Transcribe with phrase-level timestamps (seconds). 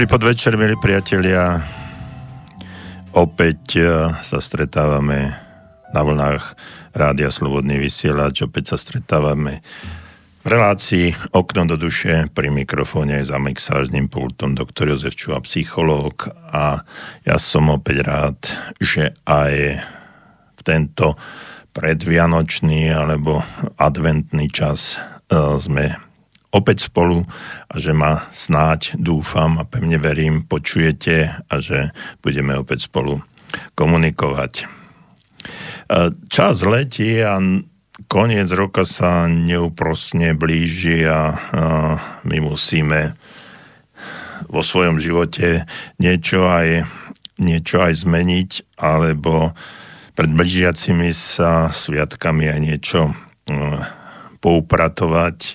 [0.00, 1.60] Dobrý podvečer, milí priatelia.
[3.12, 5.28] Opäť e, sa stretávame
[5.92, 6.56] na vlnách
[6.96, 8.40] Rádia Slobodný vysielač.
[8.40, 9.60] Opäť sa stretávame
[10.40, 16.80] v relácii Okno do duše pri mikrofóne za mixážnym pultom doktor Jozef Čuha, psychológ a
[17.28, 18.40] ja som opäť rád,
[18.80, 19.84] že aj
[20.56, 21.12] v tento
[21.76, 23.44] predvianočný alebo
[23.76, 25.92] adventný čas uh, sme
[26.50, 27.22] opäť spolu
[27.70, 33.22] a že ma snáď, dúfam a pevne verím, počujete a že budeme opäť spolu
[33.78, 34.52] komunikovať.
[34.62, 34.64] E,
[36.26, 37.38] čas letí a
[38.10, 41.38] koniec roka sa neúprosne blíži a
[42.26, 43.14] my musíme
[44.50, 45.62] vo svojom živote
[46.02, 46.88] niečo aj,
[47.38, 48.50] niečo aj zmeniť,
[48.82, 49.54] alebo
[50.18, 53.12] pred blížiacimi sa sviatkami aj niečo e,
[54.42, 55.54] poupratovať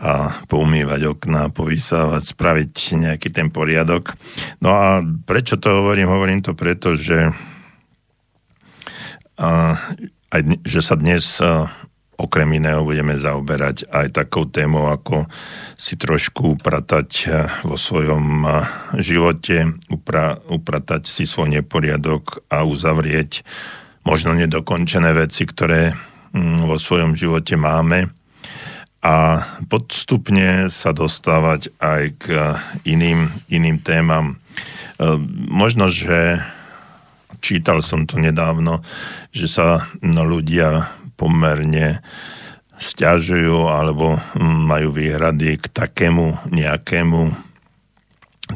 [0.00, 4.16] a poumývať okná, povysávať, spraviť nejaký ten poriadok.
[4.64, 6.08] No a prečo to hovorím?
[6.08, 7.28] Hovorím to preto, že,
[9.36, 9.76] a,
[10.32, 11.68] aj, že sa dnes a,
[12.20, 15.24] okrem iného budeme zaoberať aj takou témou, ako
[15.80, 17.32] si trošku upratať
[17.64, 18.44] vo svojom
[19.00, 23.40] živote, upra, upratať si svoj neporiadok a uzavrieť
[24.04, 25.96] možno nedokončené veci, ktoré
[26.36, 28.19] vo svojom živote máme
[29.00, 32.24] a podstupne sa dostávať aj k
[32.84, 34.36] iným, iným témam.
[34.36, 34.36] E,
[35.48, 36.44] možno, že
[37.40, 38.84] čítal som to nedávno,
[39.32, 42.04] že sa ľudia pomerne
[42.80, 47.50] stiažujú alebo majú výhrady k takému nejakému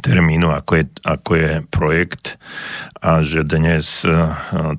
[0.00, 2.40] termínu, ako je, ako je projekt
[3.04, 4.16] a že dnes eh,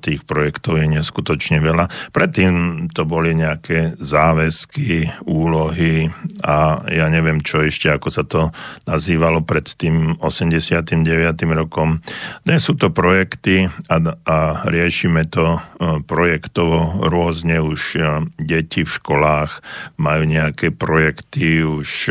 [0.02, 1.86] tých projektov je neskutočne veľa.
[2.10, 6.10] Predtým to boli nejaké záväzky, úlohy
[6.42, 8.50] a ja neviem čo ešte, ako sa to
[8.90, 11.06] nazývalo pred tým 89.
[11.54, 12.02] rokom.
[12.42, 18.90] Dnes sú to projekty a, a riešime to eh, projektovo rôzne už eh, deti v
[18.90, 19.62] školách
[20.02, 22.10] majú nejaké projekty, už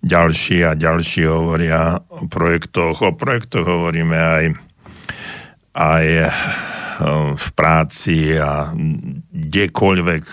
[0.00, 3.04] ďalší a ďalší hovoria o projektoch.
[3.04, 4.44] O projektoch hovoríme aj,
[5.74, 6.32] aj eh,
[7.34, 8.74] v práci a
[9.30, 10.26] kdekoľvek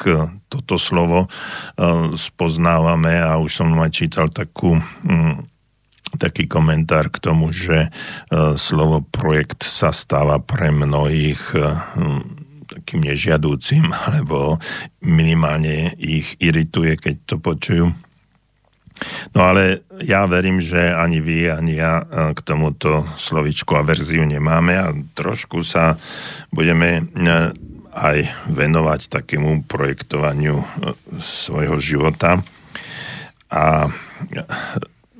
[0.49, 5.45] toto slovo eh, spoznávame a už som aj čítal takú, hm,
[6.17, 7.91] taký komentár k tomu, že eh,
[8.57, 12.21] slovo projekt sa stáva pre mnohých hm,
[12.67, 14.59] takým nežiadúcim, alebo
[15.01, 18.06] minimálne ich irituje, keď to počujú.
[19.35, 24.25] No ale ja verím, že ani vy, ani ja e, k tomuto slovičku a verziu
[24.25, 25.97] nemáme a trošku sa
[26.49, 27.01] budeme e,
[27.97, 28.17] aj
[28.49, 30.65] venovať takému projektovaniu e,
[31.21, 32.41] svojho života.
[33.47, 33.87] A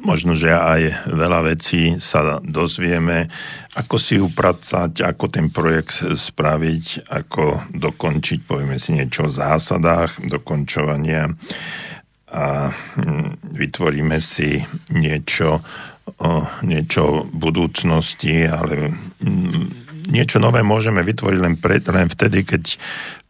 [0.08, 3.28] možno, že aj veľa vecí sa dozvieme,
[3.76, 11.28] ako si upracať, ako ten projekt spraviť, ako dokončiť, povieme si niečo o zásadách dokončovania
[12.28, 14.60] a hm, vytvoríme si
[14.92, 15.64] niečo,
[16.64, 18.92] niečo v budúcnosti, ale
[19.24, 22.64] hm, niečo nové môžeme vytvoriť len, pre, len vtedy, keď,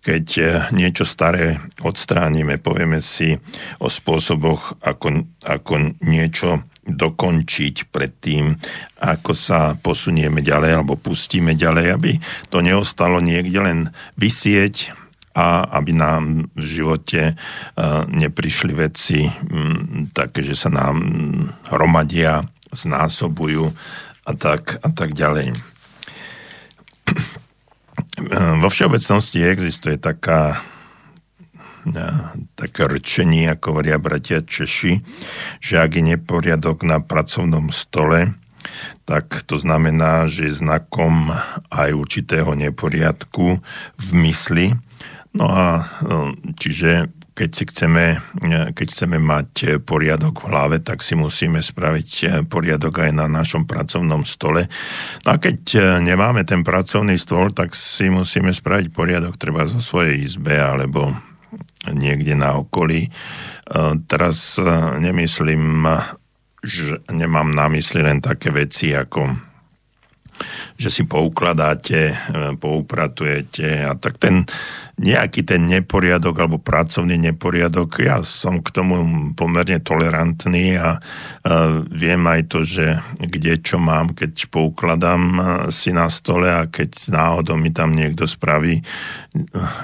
[0.01, 0.43] keď e,
[0.77, 2.61] niečo staré odstránime.
[2.61, 3.37] Povieme si
[3.81, 5.73] o spôsoboch, ako, ako
[6.05, 8.55] niečo dokončiť pred tým,
[9.03, 12.11] ako sa posunieme ďalej alebo pustíme ďalej, aby
[12.47, 13.79] to neostalo niekde len
[14.15, 14.95] vysieť
[15.37, 17.33] a aby nám v živote e,
[18.09, 19.29] neprišli veci
[20.17, 20.97] také, že sa nám
[21.69, 22.41] hromadia,
[22.73, 23.69] znásobujú
[24.25, 25.53] a tak, a tak ďalej.
[25.53, 25.57] E,
[28.57, 30.57] vo všeobecnosti existuje taká
[31.85, 32.01] e,
[32.57, 35.05] také rčenie, ako hovoria bratia Češi,
[35.61, 38.33] že ak je neporiadok na pracovnom stole,
[39.05, 41.29] tak to znamená, že je znakom
[41.69, 43.61] aj určitého neporiadku
[43.95, 44.73] v mysli
[45.37, 48.17] No a no, čiže keď si chceme,
[48.73, 54.25] keď chceme mať poriadok v hlave, tak si musíme spraviť poriadok aj na našom pracovnom
[54.25, 54.65] stole.
[55.21, 60.17] No a keď nemáme ten pracovný stôl, tak si musíme spraviť poriadok treba zo svojej
[60.17, 61.13] izbe alebo
[61.93, 63.13] niekde na okolí.
[64.09, 64.57] Teraz
[64.97, 65.85] nemyslím,
[66.65, 69.45] že nemám na mysli len také veci ako
[70.77, 72.13] že si poukladáte,
[72.61, 74.45] poupratujete a tak ten
[74.97, 78.97] nejaký ten neporiadok alebo pracovný neporiadok, ja som k tomu
[79.37, 80.97] pomerne tolerantný a
[81.93, 87.13] viem aj to, že kde čo mám, keď poukladám e, si na stole a keď
[87.13, 88.81] náhodou mi tam niekto spraví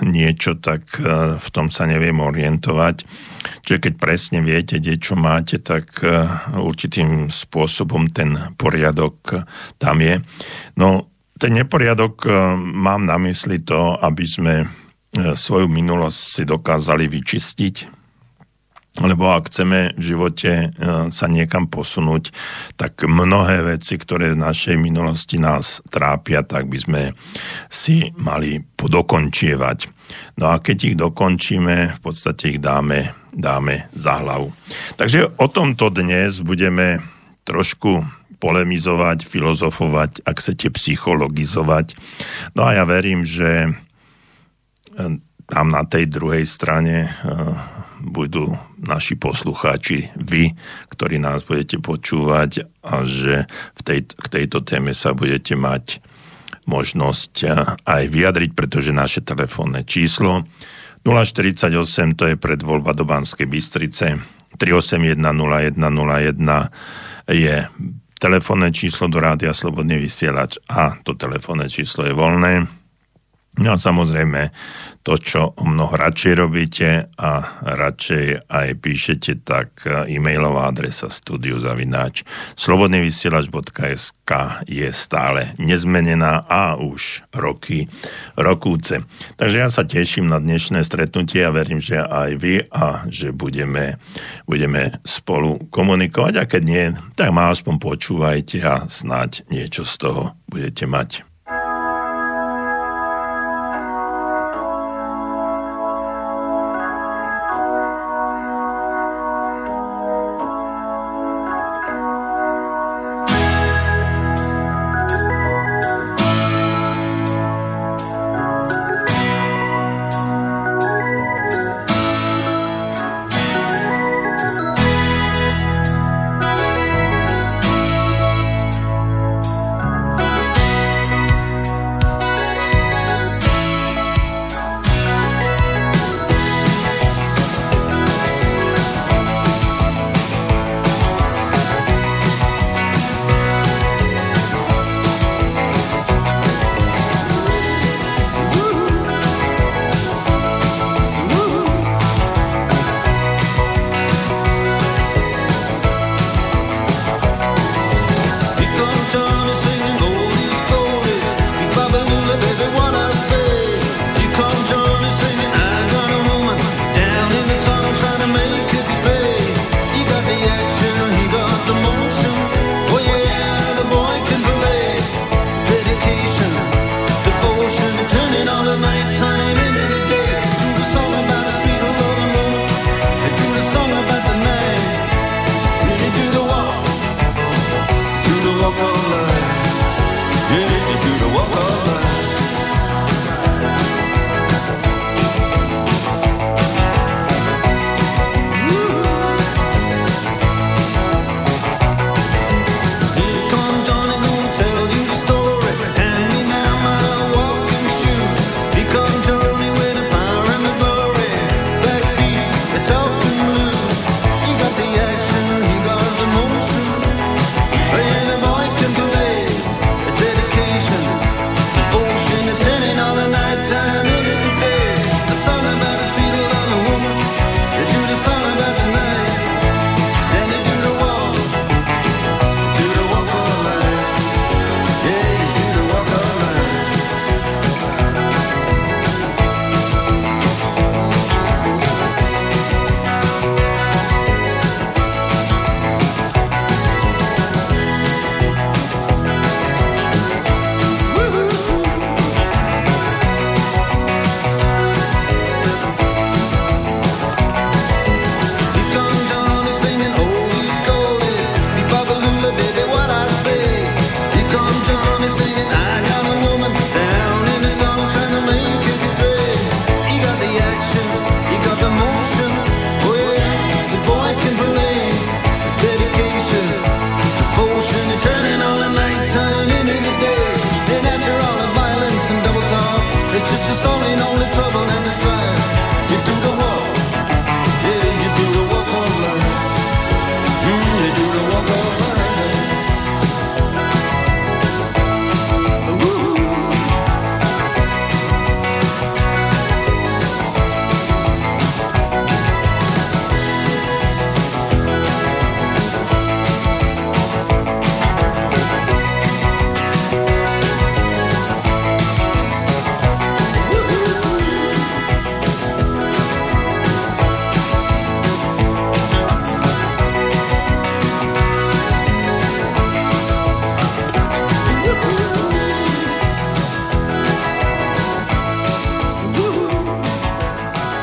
[0.02, 3.06] niečo, tak uh, v tom sa neviem orientovať.
[3.62, 6.26] Čiže keď presne viete, kde čo máte, tak e,
[6.58, 9.46] určitým spôsobom ten poriadok
[9.78, 10.18] tam je.
[10.80, 11.06] No,
[11.38, 12.26] ten neporiadok
[12.58, 14.64] mám na mysli to, aby sme
[15.14, 18.04] svoju minulosť si dokázali vyčistiť,
[19.02, 20.68] lebo ak chceme v živote e,
[21.10, 22.30] sa niekam posunúť,
[22.78, 27.02] tak mnohé veci, ktoré v našej minulosti nás trápia, tak by sme
[27.74, 29.90] si mali podokončievať.
[30.38, 34.54] No a keď ich dokončíme, v podstate ich dáme, dáme za hlavu.
[34.94, 37.02] Takže o tomto dnes budeme
[37.50, 37.98] trošku
[38.38, 41.98] polemizovať, filozofovať, ak chcete psychologizovať.
[42.54, 43.70] No a ja verím, že e,
[45.48, 47.10] tam na tej druhej strane e,
[48.04, 48.52] budú
[48.84, 50.52] naši poslucháči, vy,
[50.92, 53.48] ktorí nás budete počúvať a že
[53.80, 56.04] v tej, k tejto téme sa budete mať
[56.64, 57.34] možnosť
[57.84, 60.48] aj vyjadriť, pretože naše telefónne číslo
[61.04, 64.20] 048 to je predvoľba do Banskej Bystrice
[64.56, 65.76] 3810101
[67.28, 67.56] je
[68.20, 72.83] telefónne číslo do Rádia Slobodný vysielač a to telefónne číslo je voľné.
[73.54, 74.50] No a samozrejme
[75.06, 82.26] to, čo o mnoho radšej robíte a radšej aj píšete, tak e-mailová adresa studiozavináč
[82.58, 84.32] slobodnyvysielač.sk
[84.66, 87.86] je stále nezmenená a už roky
[88.34, 89.06] rokúce.
[89.38, 94.02] Takže ja sa teším na dnešné stretnutie a verím, že aj vy a že budeme,
[94.50, 100.34] budeme spolu komunikovať a keď nie, tak ma aspoň počúvajte a snáď niečo z toho
[100.50, 101.33] budete mať.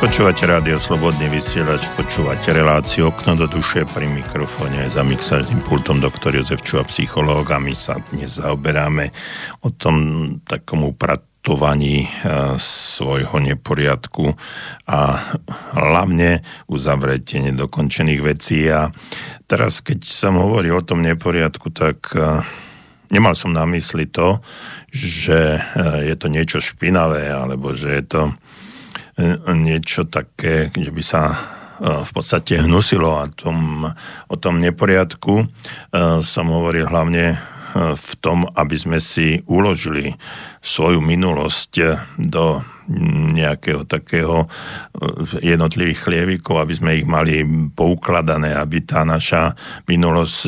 [0.00, 6.32] Počúvate rádio Slobodný vysielač, počúvate reláciu Okno do duše pri mikrofóne za mixážnym pultom doktor
[6.32, 9.12] Jozef Čuha, psychológ a my sa dnes zaoberáme
[9.60, 9.96] o tom
[10.48, 12.10] takom upratovaní e,
[12.56, 14.32] svojho neporiadku
[14.88, 15.20] a
[15.76, 18.72] hlavne uzavretie nedokončených vecí.
[18.72, 18.88] A
[19.44, 22.40] teraz keď som hovoril o tom neporiadku, tak e,
[23.12, 24.40] nemal som na mysli to,
[24.88, 28.22] že e, je to niečo špinavé alebo že je to
[29.54, 31.36] niečo také, že by sa e,
[32.04, 33.86] v podstate hnusilo a tom,
[34.26, 35.46] o tom neporiadku e,
[36.24, 37.36] som hovoril hlavne e,
[37.94, 40.16] v tom, aby sme si uložili
[40.64, 41.72] svoju minulosť
[42.20, 42.60] do
[43.30, 44.50] nejakého takého
[45.38, 49.54] jednotlivých chlievikov, aby sme ich mali poukladané, aby tá naša
[49.86, 50.38] minulosť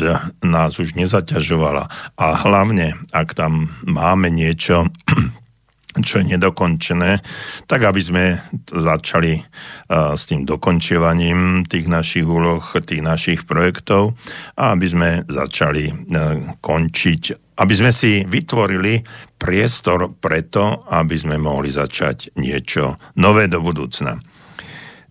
[0.42, 1.86] nás už nezaťažovala.
[2.18, 4.90] A hlavne, ak tam máme niečo,
[6.00, 7.20] čo je nedokončené,
[7.68, 8.24] tak aby sme
[8.64, 14.16] začali uh, s tým dokončovaním tých našich úloh, tých našich projektov
[14.56, 17.22] a aby sme začali uh, končiť,
[17.60, 19.04] aby sme si vytvorili
[19.36, 24.16] priestor preto, aby sme mohli začať niečo nové do budúcna.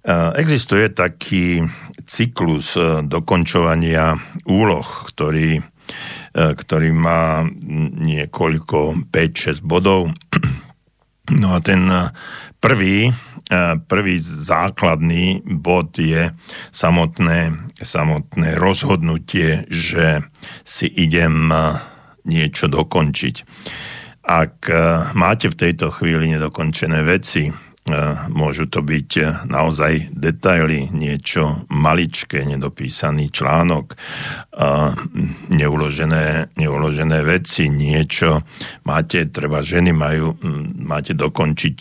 [0.01, 1.61] Uh, existuje taký
[2.09, 2.73] cyklus
[3.07, 4.17] dokončovania
[4.49, 5.63] úloh, ktorý,
[6.35, 7.45] ktorý má
[8.01, 10.11] niekoľko 5-6 bodov
[11.31, 12.11] No a ten eh,
[12.59, 16.31] prvý, eh, prvý základný bod je
[16.71, 20.27] samotné, samotné rozhodnutie, že
[20.67, 21.79] si idem eh,
[22.27, 23.35] niečo dokončiť.
[24.21, 24.69] Ak
[25.17, 27.49] máte v tejto chvíli nedokončené veci,
[28.29, 33.97] môžu to byť e, naozaj detaily, niečo maličké, nedopísaný článok, e,
[35.49, 38.45] neuložené, neuložené veci, niečo.
[38.85, 40.37] Máte, treba ženy majú,
[40.85, 41.77] máte dokončiť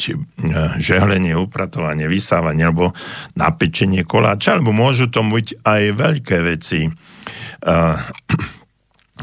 [0.81, 2.97] žehlenie, upratovanie, vysávanie alebo
[3.37, 6.89] napečenie koláča, alebo môžu to byť aj veľké veci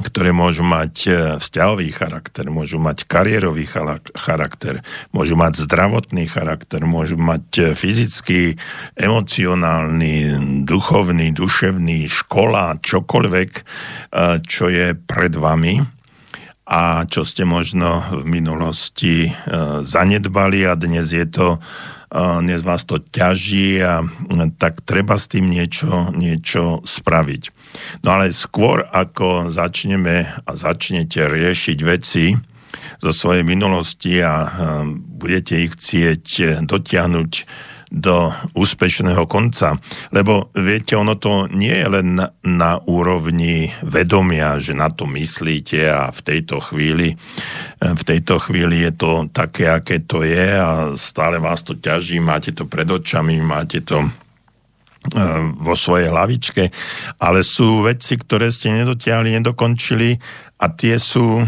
[0.02, 1.12] ktoré môžu mať e,
[1.42, 3.66] vzťahový charakter, môžu mať kariérový
[4.14, 8.58] charakter, môžu mať zdravotný charakter, môžu mať e, fyzický,
[8.94, 13.62] emocionálny, duchovný, duševný, škola, čokoľvek, e,
[14.46, 15.82] čo je pred vami
[16.68, 19.32] a čo ste možno v minulosti
[19.88, 21.64] zanedbali a dnes je to
[22.12, 24.00] dnes vás to ťaží a
[24.56, 27.52] tak treba s tým niečo, niečo spraviť.
[28.04, 32.36] No ale skôr ako začneme a začnete riešiť veci
[32.98, 34.50] zo svojej minulosti a
[34.96, 36.26] budete ich chcieť
[36.66, 37.32] dotiahnuť
[37.88, 39.80] do úspešného konca.
[40.12, 45.88] Lebo viete, ono to nie je len na, na úrovni vedomia, že na to myslíte
[45.88, 47.16] a v tejto chvíli
[47.78, 52.52] v tejto chvíli je to také, aké to je a stále vás to ťaží, máte
[52.52, 54.27] to pred očami, máte to E,
[55.58, 56.64] vo svojej hlavičke,
[57.22, 60.18] ale sú veci, ktoré ste nedotiahli, nedokončili
[60.60, 61.46] a tie sú e,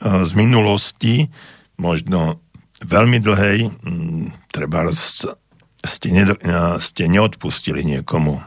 [0.00, 1.28] z minulosti,
[1.76, 2.40] možno
[2.84, 3.58] veľmi dlhej,
[4.54, 8.40] treba ste, nedo, e, ste neodpustili niekomu,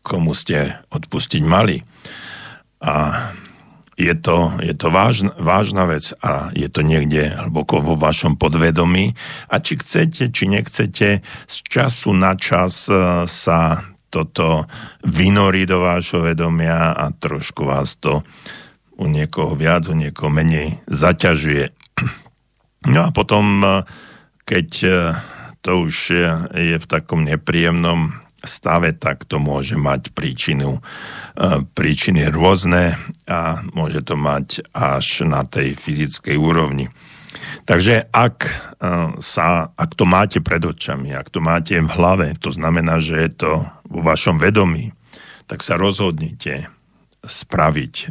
[0.00, 1.82] komu ste odpustiť mali.
[2.80, 2.94] A
[3.98, 9.18] je to, je to vážna, vážna vec a je to niekde hlboko vo vašom podvedomí.
[9.50, 12.86] A či chcete, či nechcete, z času na čas
[13.26, 13.60] sa
[14.08, 14.64] toto
[15.02, 18.22] vynorí do vášho vedomia a trošku vás to
[18.98, 21.74] u niekoho viac, u niekoho menej zaťažuje.
[22.86, 23.62] No a potom,
[24.46, 24.90] keď e,
[25.60, 25.96] to už
[26.54, 30.80] je v takom nepríjemnom stave, tak to môže mať príčinu, e,
[31.74, 32.94] príčiny rôzne
[33.26, 36.86] a môže to mať až na tej fyzickej úrovni.
[37.66, 38.52] Takže ak, e,
[39.18, 43.30] sa, ak to máte pred očami, ak to máte v hlave, to znamená, že je
[43.34, 43.52] to
[43.90, 44.94] vo vašom vedomí,
[45.50, 46.70] tak sa rozhodnite
[47.26, 48.06] spraviť e,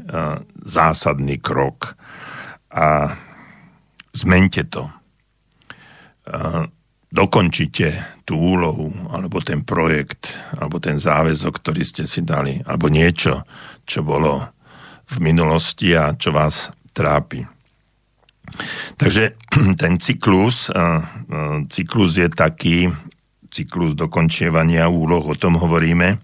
[0.68, 1.96] zásadný krok
[2.68, 3.16] a
[4.12, 4.92] zmente to.
[7.08, 12.92] E, dokončite tú úlohu, alebo ten projekt, alebo ten záväzok, ktorý ste si dali, alebo
[12.92, 13.48] niečo,
[13.88, 14.44] čo bolo
[15.08, 17.48] v minulosti a čo vás trápi.
[19.00, 19.40] Takže
[19.82, 20.68] ten cyklus,
[21.72, 22.92] cyklus je taký,
[23.48, 26.20] cyklus dokončievania úloh, o tom hovoríme,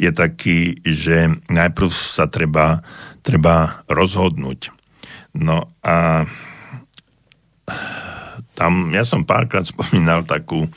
[0.00, 2.82] je taký, že najprv sa treba,
[3.20, 4.72] treba rozhodnúť.
[5.34, 6.24] No a
[8.54, 10.70] tam, ja som párkrát spomínal takú,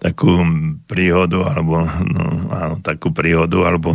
[0.00, 0.40] takú
[0.88, 3.94] príhodu, alebo no, áno, takú príhodu, alebo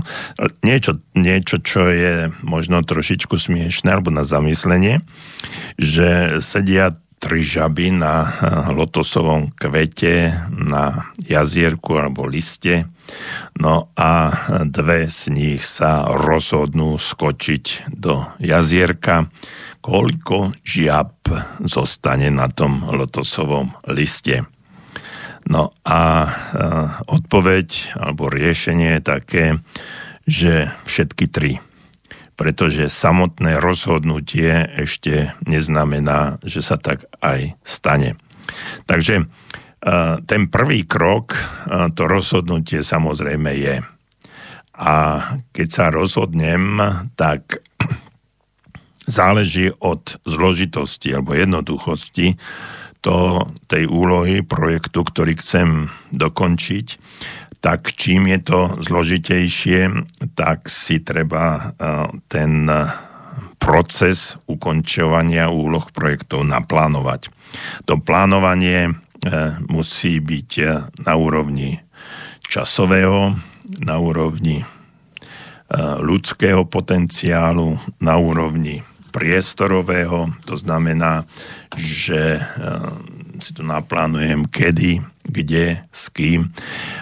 [0.62, 5.02] niečo, niečo, čo je možno trošičku smiešné, alebo na zamyslenie,
[5.82, 8.28] že sedia tri žaby na
[8.76, 12.84] lotosovom kvete, na jazierku alebo liste.
[13.56, 14.36] No a
[14.68, 19.32] dve z nich sa rozhodnú skočiť do jazierka.
[19.84, 21.28] Koľko žiab
[21.68, 24.48] zostane na tom lotosovom liste?
[25.44, 26.24] No a
[27.12, 29.46] odpoveď alebo riešenie je také,
[30.24, 31.60] že všetky tri
[32.34, 38.18] pretože samotné rozhodnutie ešte neznamená, že sa tak aj stane.
[38.90, 39.26] Takže e,
[40.26, 41.40] ten prvý krok, e,
[41.94, 43.76] to rozhodnutie samozrejme je.
[44.74, 44.96] A
[45.54, 46.82] keď sa rozhodnem,
[47.14, 47.62] tak
[49.04, 52.40] záleží od zložitosti alebo jednoduchosti
[53.04, 56.88] to, tej úlohy projektu, ktorý chcem dokončiť
[57.64, 59.88] tak čím je to zložitejšie,
[60.36, 61.62] tak si treba e,
[62.28, 62.68] ten
[63.56, 67.32] proces ukončovania úloh projektov naplánovať.
[67.88, 68.94] To plánovanie e,
[69.72, 70.64] musí byť e,
[71.08, 71.80] na úrovni
[72.44, 73.40] časového,
[73.80, 74.60] na úrovni
[76.04, 78.84] ľudského potenciálu, na úrovni
[79.14, 81.30] priestorového, to znamená,
[81.78, 82.42] že
[83.44, 86.52] si to naplánujem kedy, kde, s kým.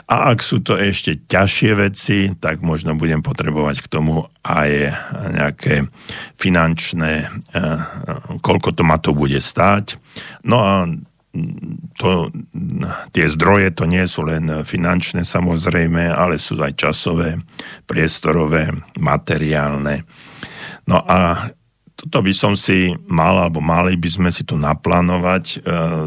[0.10, 4.70] A ak sú to ešte ťažšie veci, tak možno budem potrebovať k tomu aj
[5.38, 5.86] nejaké
[6.38, 7.80] finančné, eh,
[8.42, 10.02] koľko to ma to bude stáť.
[10.42, 10.76] No a
[11.96, 12.28] to,
[13.16, 17.40] tie zdroje to nie sú len finančné samozrejme, ale sú aj časové,
[17.88, 18.68] priestorové,
[19.00, 20.04] materiálne.
[20.92, 21.48] No a
[21.96, 25.58] toto by som si mal, alebo mali by sme si tu naplánovať e,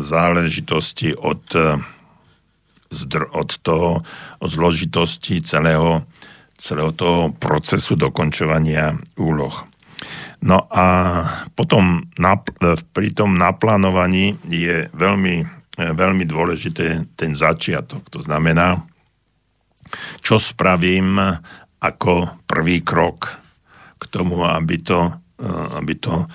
[0.03, 1.79] záležitosti od, e,
[3.31, 4.03] od toho,
[4.42, 6.03] od zložitosti celého,
[6.59, 9.55] celého toho procesu dokončovania úloh.
[10.44, 10.87] No a
[11.57, 12.37] potom na,
[12.92, 15.37] pri tom naplánovaní je veľmi,
[15.79, 18.11] e, veľmi dôležité ten začiatok.
[18.11, 18.83] To znamená,
[20.20, 21.20] čo spravím
[21.79, 23.31] ako prvý krok
[24.01, 25.24] k tomu, aby to
[25.81, 26.27] aby to,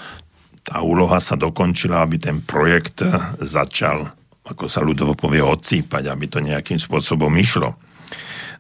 [0.64, 3.02] tá úloha sa dokončila, aby ten projekt
[3.40, 4.12] začal,
[4.46, 7.76] ako sa ľudovo povie, odsýpať, aby to nejakým spôsobom išlo.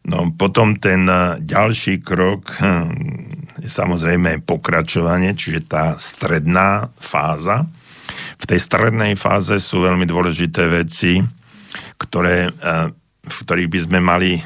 [0.08, 1.04] No potom ten
[1.43, 2.88] ďalší krok hm,
[3.60, 7.67] je samozrejme pokračovanie, čiže tá stredná fáza.
[8.39, 11.19] V tej strednej fáze sú veľmi dôležité veci,
[11.99, 12.47] ktoré,
[13.28, 14.39] v ktorých by sme mali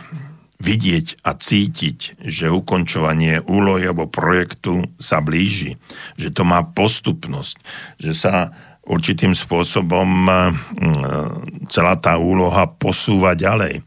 [0.64, 5.76] vidieť a cítiť, že ukončovanie úlohy alebo projektu sa blíži,
[6.16, 7.56] že to má postupnosť,
[8.00, 10.54] že sa určitým spôsobom mm,
[11.68, 13.84] celá tá úloha posúva ďalej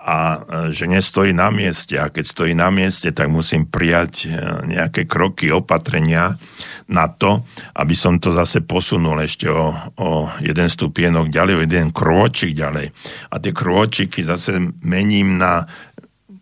[0.00, 0.38] a e,
[0.72, 2.00] že nestojí na mieste.
[2.00, 4.28] A keď stojí na mieste, tak musím prijať e,
[4.64, 6.40] nejaké kroky, opatrenia
[6.88, 7.44] na to,
[7.76, 12.90] aby som to zase posunul ešte o, o jeden stupienok ďalej, o jeden krôčik ďalej.
[13.28, 15.68] A tie krôčiky zase mením na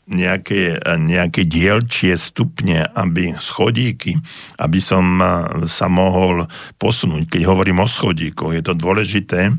[0.09, 4.17] nejaké, nejaké dielčie stupne, aby schodíky,
[4.57, 5.21] aby som
[5.69, 6.49] sa mohol
[6.81, 7.29] posunúť.
[7.29, 9.53] Keď hovorím o schodíkoch, je to dôležité,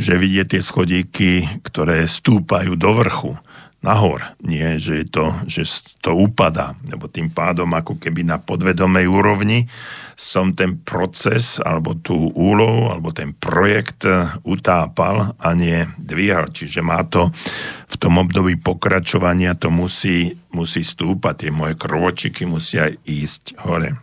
[0.00, 3.32] že vidie tie schodíky, ktoré stúpajú do vrchu
[3.80, 4.36] nahor.
[4.44, 5.64] Nie, že, je to, že
[6.04, 9.64] to upadá, lebo tým pádom ako keby na podvedomej úrovni
[10.20, 16.52] som ten proces alebo tú úlohu alebo ten projekt eh, utápal a nie dvíhal.
[16.52, 17.32] Čiže má to
[17.88, 21.48] v tom období pokračovania to musí, musí stúpať.
[21.48, 23.96] Tie moje krôčiky musia ísť hore.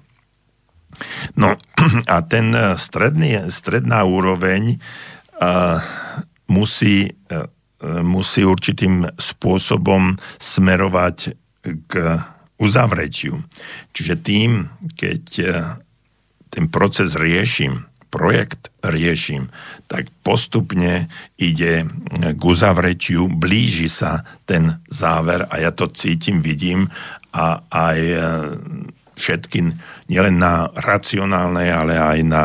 [1.37, 1.53] No
[2.13, 4.81] a ten eh, stredný, stredná úroveň
[5.37, 5.77] uh,
[6.49, 7.45] musí uh,
[7.83, 11.37] musí určitým spôsobom smerovať
[11.85, 11.93] k
[12.57, 13.45] uzavretiu.
[13.93, 14.65] Čiže tým,
[14.97, 15.45] keď e,
[16.49, 19.53] ten proces riešim, projekt riešim,
[19.85, 21.85] tak postupne ide
[22.33, 26.89] k uzavretiu, blíži sa ten záver a ja to cítim, vidím
[27.29, 28.17] a aj e,
[29.17, 29.59] všetky,
[30.09, 32.43] nielen na racionálnej, ale aj na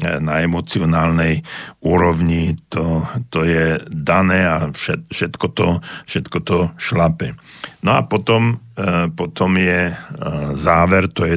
[0.00, 1.44] na emocionálnej
[1.84, 4.68] úrovni to, to je dané a
[5.12, 5.68] všetko to,
[6.08, 7.36] všetko to šlape.
[7.84, 9.94] No a potom, e, potom je e,
[10.56, 11.36] záver, to je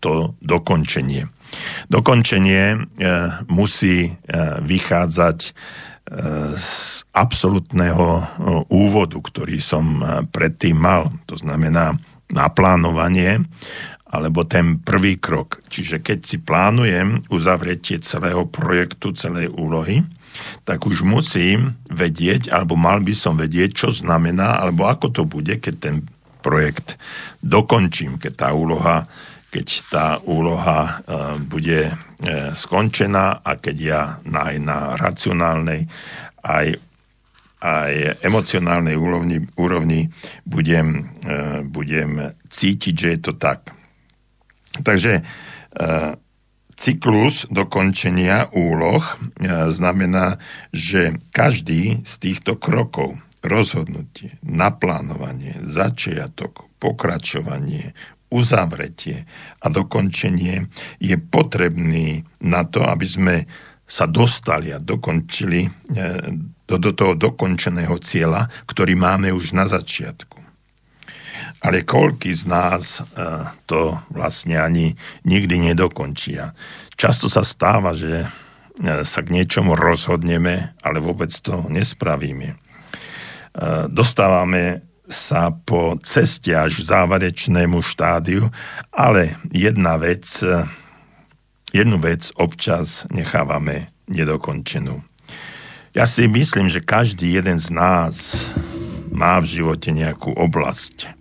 [0.00, 1.28] to dokončenie.
[1.88, 2.78] Dokončenie e,
[3.52, 4.08] musí
[4.62, 5.38] vychádzať
[6.58, 6.70] z
[7.14, 8.26] absolútneho
[8.68, 11.08] úvodu, ktorý som predtým mal.
[11.30, 11.94] To znamená
[12.32, 13.44] naplánovanie
[14.12, 15.64] alebo ten prvý krok.
[15.72, 20.04] Čiže keď si plánujem uzavretie celého projektu, celej úlohy,
[20.68, 25.56] tak už musím vedieť, alebo mal by som vedieť, čo znamená, alebo ako to bude,
[25.56, 25.96] keď ten
[26.44, 27.00] projekt
[27.40, 29.08] dokončím, keď tá úloha,
[29.48, 31.00] keď tá úloha
[31.48, 31.92] bude
[32.52, 35.88] skončená a keď ja aj na racionálnej,
[36.44, 36.76] aj
[37.62, 40.10] aj emocionálnej úrovni, úrovni
[40.42, 41.06] budem,
[41.70, 43.70] budem cítiť, že je to tak.
[44.80, 45.20] Takže
[46.72, 49.04] cyklus dokončenia úloh
[49.68, 50.40] znamená,
[50.72, 57.92] že každý z týchto krokov rozhodnutie, naplánovanie, začiatok, pokračovanie,
[58.32, 59.28] uzavretie
[59.60, 63.36] a dokončenie je potrebný na to, aby sme
[63.84, 65.70] sa dostali a dokončili e,
[66.64, 70.31] do, do toho dokončeného cieľa, ktorý máme už na začiatku.
[71.62, 73.02] Ale koľky z nás e,
[73.70, 76.54] to vlastne ani nikdy nedokončia.
[76.98, 78.28] Často sa stáva, že e,
[79.06, 82.58] sa k niečomu rozhodneme, ale vôbec to nespravíme.
[83.92, 84.80] Dostávame
[85.12, 88.48] sa po ceste až k záverečnému štádiu,
[88.88, 90.24] ale jedna vec,
[91.68, 95.04] jednu vec občas nechávame nedokončenú.
[95.92, 98.48] Ja si myslím, že každý jeden z nás
[99.12, 101.12] má v živote nejakú oblasť,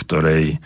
[0.00, 0.56] ktorej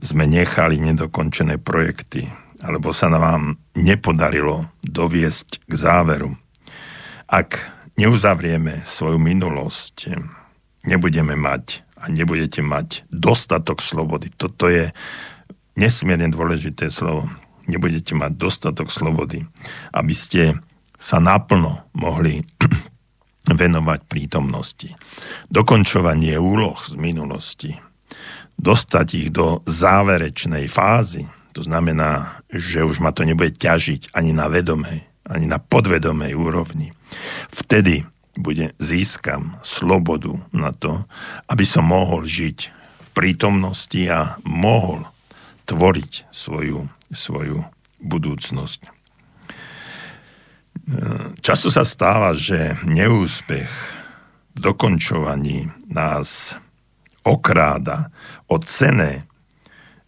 [0.00, 2.24] sme nechali nedokončené projekty,
[2.64, 6.32] alebo sa nám nepodarilo doviesť k záveru.
[7.28, 7.60] Ak
[8.00, 10.16] neuzavrieme svoju minulosť,
[10.88, 14.32] nebudeme mať a nebudete mať dostatok slobody.
[14.32, 14.88] Toto je
[15.76, 17.28] nesmierne dôležité slovo.
[17.68, 19.44] Nebudete mať dostatok slobody,
[19.92, 20.56] aby ste
[20.96, 22.40] sa naplno mohli
[23.60, 24.90] venovať prítomnosti.
[25.52, 27.72] Dokončovanie úloh z minulosti,
[28.60, 31.24] dostať ich do záverečnej fázy,
[31.56, 36.92] to znamená, že už ma to nebude ťažiť ani na vedomej, ani na podvedomej úrovni.
[37.50, 38.06] Vtedy
[38.38, 41.02] bude, získam slobodu na to,
[41.50, 42.58] aby som mohol žiť
[43.00, 45.08] v prítomnosti a mohol
[45.66, 47.66] tvoriť svoju, svoju
[47.98, 48.80] budúcnosť.
[51.42, 53.70] Často sa stáva, že neúspech
[54.54, 56.58] v dokončovaní nás
[57.24, 58.12] okráda
[58.48, 59.28] od cené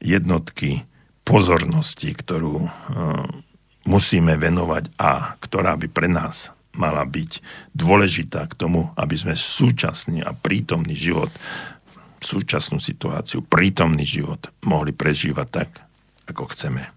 [0.03, 0.85] jednotky
[1.22, 2.70] pozornosti, ktorú eh,
[3.87, 7.44] musíme venovať a ktorá by pre nás mala byť
[7.77, 11.29] dôležitá k tomu, aby sme súčasný a prítomný život,
[12.22, 15.70] súčasnú situáciu, prítomný život mohli prežívať tak,
[16.31, 16.88] ako chceme.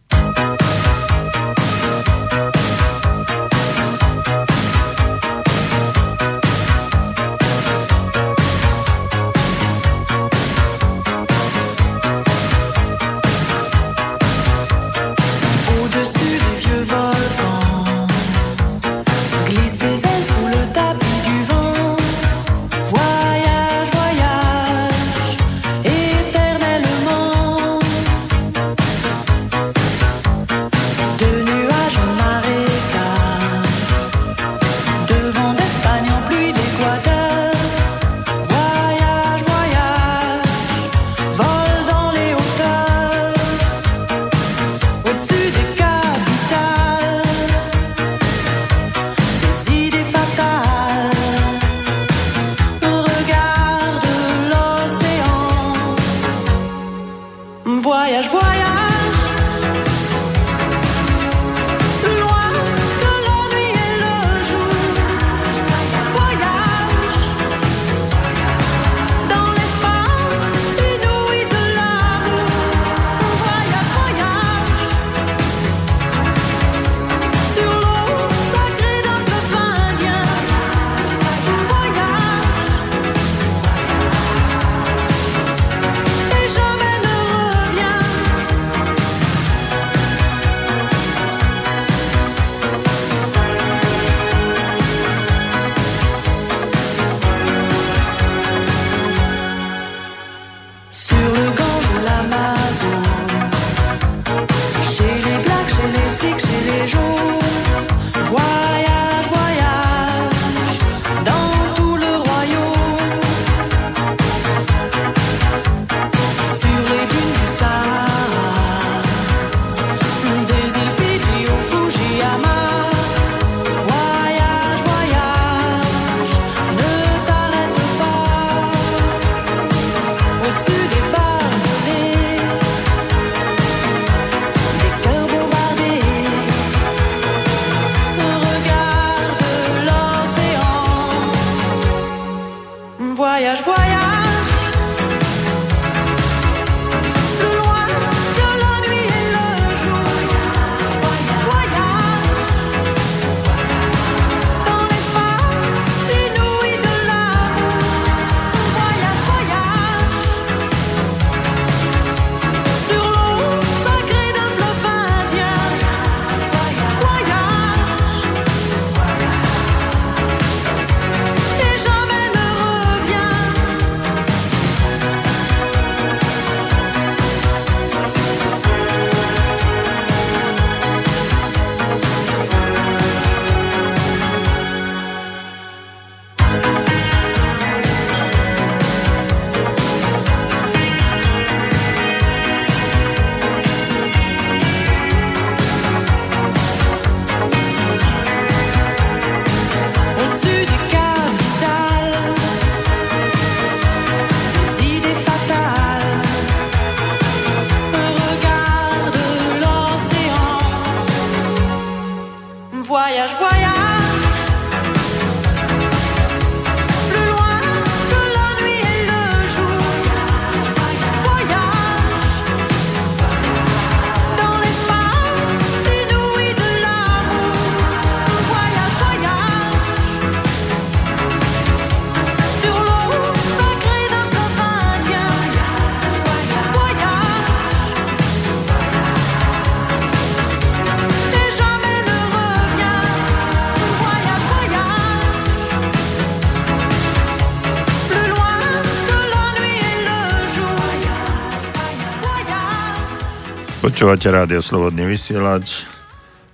[253.96, 255.88] Počúvate rádio Slobodný vysielač,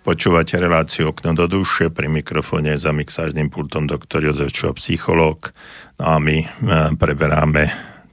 [0.06, 5.50] počúvate reláciu Okno do duše, pri mikrofóne za mixážnym pultom doktor Jozef Čo, psychológ.
[5.98, 6.48] No a my e,
[7.02, 7.66] preberáme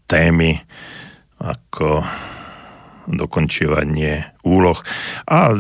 [0.09, 0.57] témy
[1.45, 2.01] ako
[3.05, 4.81] dokončovanie úloh.
[5.29, 5.53] A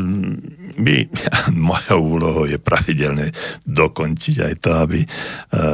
[0.78, 1.10] my,
[1.70, 3.34] mojou úlohou je pravidelne
[3.66, 5.08] dokončiť aj to, aby e,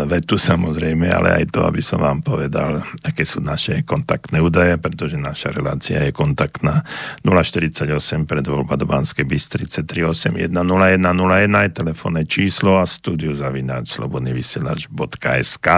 [0.08, 5.20] vetu samozrejme, ale aj to, aby som vám povedal, aké sú naše kontaktné údaje, pretože
[5.20, 6.82] naša relácia je kontaktná.
[7.22, 15.68] 048 pred voľba do Banskej Bystrice 381 0101 je telefónne číslo a studio zavináč slobodnyvysielač.sk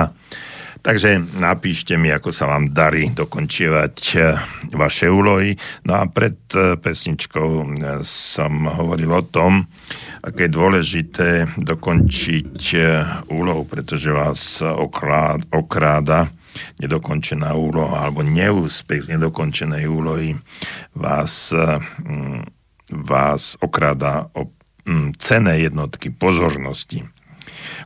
[0.83, 4.37] Takže napíšte mi, ako sa vám darí dokončievať eh,
[4.77, 5.57] vaše úlohy.
[5.89, 7.67] No a pred eh, pesničkou eh,
[8.05, 9.67] som hovoril o tom,
[10.21, 12.59] aké je dôležité dokončiť
[13.31, 14.61] úlohu, pretože vás
[15.55, 16.29] okráda
[16.83, 20.35] nedokončená úloha alebo neúspech z nedokončenej úlohy
[20.97, 22.43] vás, mm,
[23.07, 24.51] vás okráda o
[24.89, 27.07] mm, cené jednotky pozornosti.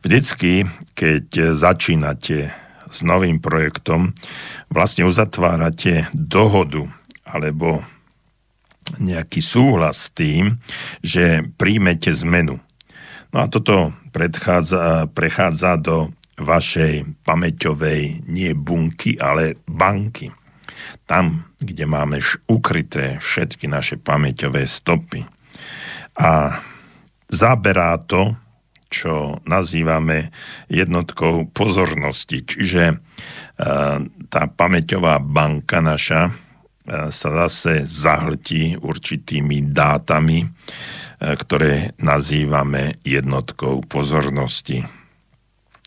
[0.00, 0.64] Vždycky,
[0.96, 2.56] keď začínate
[2.90, 4.12] s novým projektom
[4.68, 6.84] vlastne uzatvárate dohodu
[7.22, 7.86] alebo
[8.98, 10.58] nejaký súhlas s tým,
[10.98, 12.58] že príjmete zmenu.
[13.30, 20.34] No a toto predchádza, prechádza do vašej pamäťovej nie bunky, ale banky.
[21.06, 22.18] Tam, kde máme
[22.50, 25.22] ukryté všetky naše pamäťové stopy.
[26.18, 26.58] A
[27.30, 28.34] zaberá to
[28.90, 30.34] čo nazývame
[30.66, 32.42] jednotkou pozornosti.
[32.42, 32.96] Čiže e,
[34.26, 36.32] tá pamäťová banka naša e,
[37.14, 40.48] sa zase zahltí určitými dátami, e,
[41.22, 44.82] ktoré nazývame jednotkou pozornosti.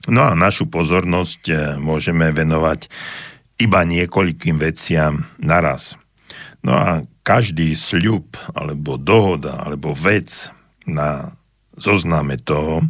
[0.07, 2.91] No a našu pozornosť môžeme venovať
[3.59, 5.95] iba niekoľkým veciam naraz.
[6.59, 10.51] No a každý sľub, alebo dohoda, alebo vec
[10.83, 11.39] na
[11.77, 12.85] zozname toho,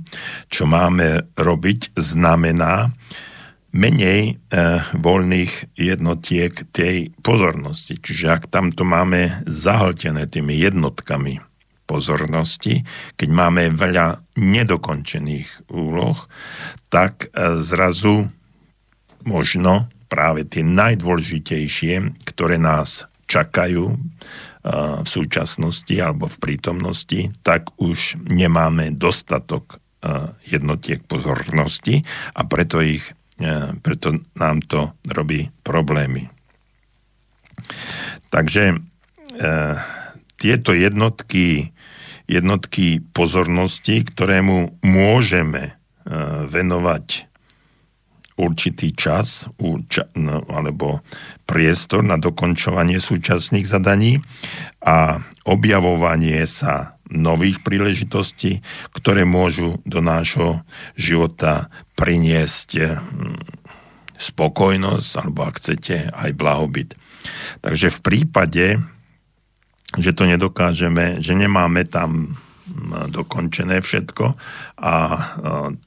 [0.52, 2.92] čo máme robiť, znamená
[3.74, 4.34] menej e,
[4.94, 7.98] voľných jednotiek tej pozornosti.
[7.98, 11.42] Čiže ak tamto máme zahltené tými jednotkami
[11.90, 12.86] pozornosti,
[13.18, 16.16] keď máme veľa nedokončených úloh,
[16.94, 18.30] tak e, zrazu
[19.26, 23.98] možno práve tie najdôležitejšie, ktoré nás čakajú,
[24.64, 29.84] v súčasnosti alebo v prítomnosti, tak už nemáme dostatok
[30.48, 33.12] jednotiek pozornosti a preto, ich,
[33.84, 36.32] preto nám to robí problémy.
[38.32, 38.80] Takže
[40.40, 41.76] tieto jednotky,
[42.32, 45.76] jednotky pozornosti, ktorému môžeme
[46.52, 47.32] venovať
[48.38, 49.46] určitý čas
[50.18, 51.06] no, alebo
[51.46, 54.22] priestor na dokončovanie súčasných zadaní
[54.82, 58.66] a objavovanie sa nových príležitostí,
[58.96, 60.66] ktoré môžu do nášho
[60.98, 63.38] života priniesť hm,
[64.18, 66.98] spokojnosť alebo ak chcete aj blahobyt.
[67.62, 68.66] Takže v prípade,
[69.94, 72.34] že to nedokážeme, že nemáme tam
[73.10, 74.26] dokončené všetko
[74.82, 74.96] a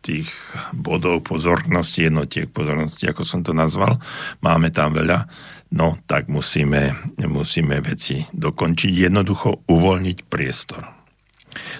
[0.00, 0.30] tých
[0.72, 3.98] bodov pozornosti, jednotiek pozornosti, ako som to nazval,
[4.40, 5.26] máme tam veľa,
[5.74, 6.94] no tak musíme,
[7.26, 10.95] musíme veci dokončiť, jednoducho uvoľniť priestor.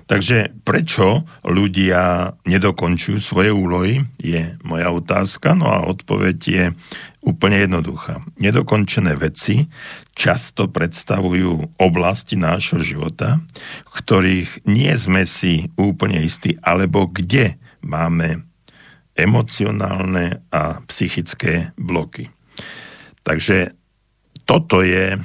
[0.07, 6.65] Takže prečo ľudia nedokončujú svoje úlohy, je moja otázka, no a odpoveď je
[7.27, 8.23] úplne jednoduchá.
[8.39, 9.67] Nedokončené veci
[10.15, 13.43] často predstavujú oblasti nášho života,
[13.85, 18.47] v ktorých nie sme si úplne istí, alebo kde máme
[19.19, 22.31] emocionálne a psychické bloky.
[23.27, 23.75] Takže
[24.47, 25.19] toto je,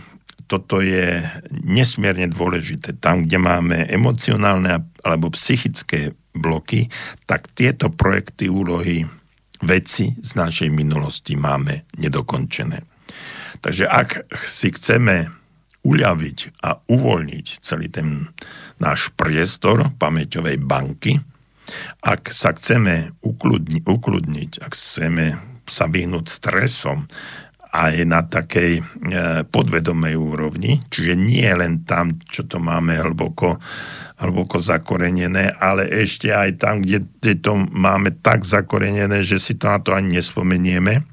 [0.51, 1.23] toto je
[1.63, 2.99] nesmierne dôležité.
[2.99, 6.91] Tam, kde máme emocionálne alebo psychické bloky,
[7.23, 9.07] tak tieto projekty, úlohy,
[9.63, 12.83] veci z našej minulosti máme nedokončené.
[13.63, 15.29] Takže ak si chceme
[15.85, 18.27] uľaviť a uvoľniť celý ten
[18.81, 21.21] náš priestor pamäťovej banky,
[22.01, 25.37] ak sa chceme ukludni, ukludniť, ak chceme
[25.69, 27.07] sa vyhnúť stresom
[27.71, 28.83] aj na takej e,
[29.47, 33.63] podvedomej úrovni, čiže nie len tam, čo to máme hlboko,
[34.19, 37.07] hlboko zakorenené, ale ešte aj tam, kde,
[37.39, 41.07] to máme tak zakorenené, že si to na to ani nespomenieme,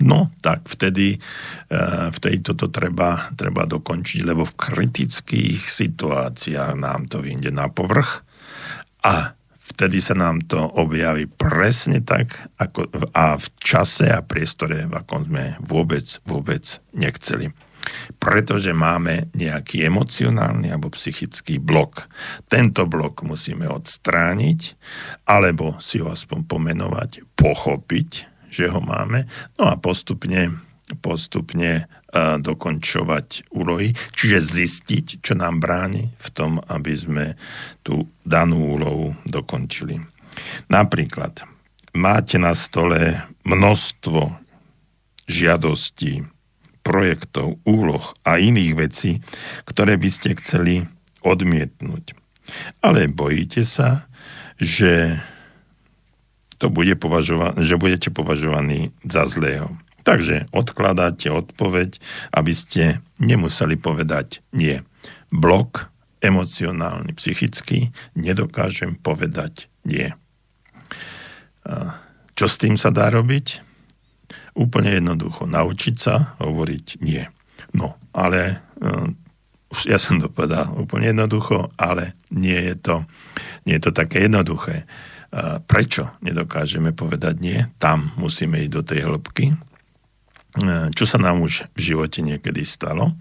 [0.00, 1.20] No, tak vtedy,
[1.68, 1.78] e,
[2.16, 8.24] vtedy toto treba, treba dokončiť, lebo v kritických situáciách nám to vyjde na povrch.
[9.04, 9.36] A
[9.72, 15.24] vtedy sa nám to objaví presne tak ako, a v čase a priestore, v akom
[15.24, 17.50] sme vôbec, vôbec nechceli.
[18.18, 22.06] pretože máme nejaký emocionálny alebo psychický blok.
[22.46, 24.78] Tento blok musíme odstrániť,
[25.26, 28.10] alebo si ho aspoň pomenovať, pochopiť,
[28.52, 30.52] že ho máme, no a postupne,
[31.00, 37.24] postupne dokončovať úlohy, čiže zistiť, čo nám bráni v tom, aby sme
[37.80, 39.96] tú danú úlohu dokončili.
[40.68, 41.44] Napríklad,
[41.96, 44.28] máte na stole množstvo
[45.24, 46.28] žiadostí,
[46.82, 49.22] projektov, úloh a iných vecí,
[49.64, 50.82] ktoré by ste chceli
[51.22, 52.18] odmietnúť.
[52.82, 54.10] Ale bojíte sa,
[54.58, 55.22] že,
[56.58, 59.78] to bude považova- že budete považovaní za zlého.
[60.02, 62.02] Takže odkladáte odpoveď,
[62.34, 64.82] aby ste nemuseli povedať nie.
[65.30, 65.90] Blok
[66.22, 70.14] emocionálny, psychický, nedokážem povedať nie.
[72.34, 73.62] Čo s tým sa dá robiť?
[74.54, 75.46] Úplne jednoducho.
[75.46, 77.26] Naučiť sa hovoriť nie.
[77.72, 79.08] No, ale uh,
[79.72, 82.96] už ja som to povedal úplne jednoducho, ale nie je to,
[83.64, 84.84] nie je to také jednoduché.
[85.32, 87.58] Uh, prečo nedokážeme povedať nie?
[87.80, 89.56] Tam musíme ísť do tej hĺbky.
[90.92, 93.16] Čo sa nám už v živote niekedy stalo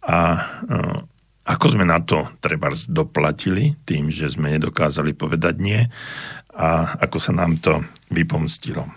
[0.00, 0.18] a
[0.64, 0.96] uh,
[1.44, 5.80] ako sme na to treba doplatili tým, že sme nedokázali povedať nie
[6.56, 8.88] a ako sa nám to vypomstilo.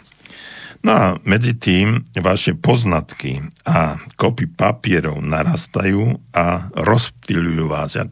[0.86, 8.00] No a medzi tým vaše poznatky a kopy papierov narastajú a rozptýľujú vás.
[8.00, 8.08] Ja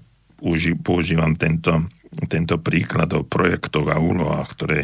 [0.83, 1.87] používam tento,
[2.27, 4.79] tento príklad o projektoch a úlohách, ktoré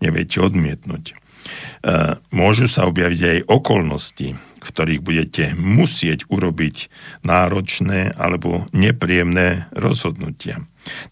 [0.00, 1.25] neviete odmietnúť.
[1.46, 6.90] E, môžu sa objaviť aj okolnosti, v ktorých budete musieť urobiť
[7.22, 10.62] náročné alebo nepríjemné rozhodnutia.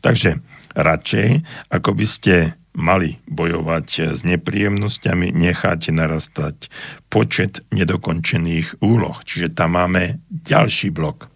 [0.03, 0.43] Takže
[0.75, 1.29] radšej,
[1.71, 2.35] ako by ste
[2.75, 6.67] mali bojovať s nepríjemnosťami, necháte narastať
[7.07, 9.15] počet nedokončených úloh.
[9.23, 11.31] Čiže tam máme ďalší blok.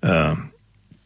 [0.00, 0.42] E,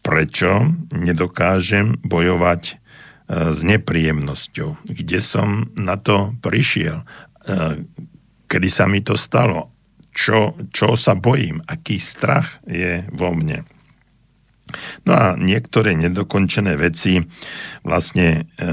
[0.06, 2.78] prečo nedokážem bojovať
[3.26, 4.86] s nepríjemnosťou?
[4.86, 7.02] Kde som na to prišiel?
[7.02, 7.04] E,
[8.46, 9.74] kedy sa mi to stalo?
[10.14, 11.60] Čo, čo sa bojím?
[11.66, 13.66] Aký strach je vo mne?
[15.06, 17.22] No a niektoré nedokončené veci
[17.86, 18.66] vlastne e,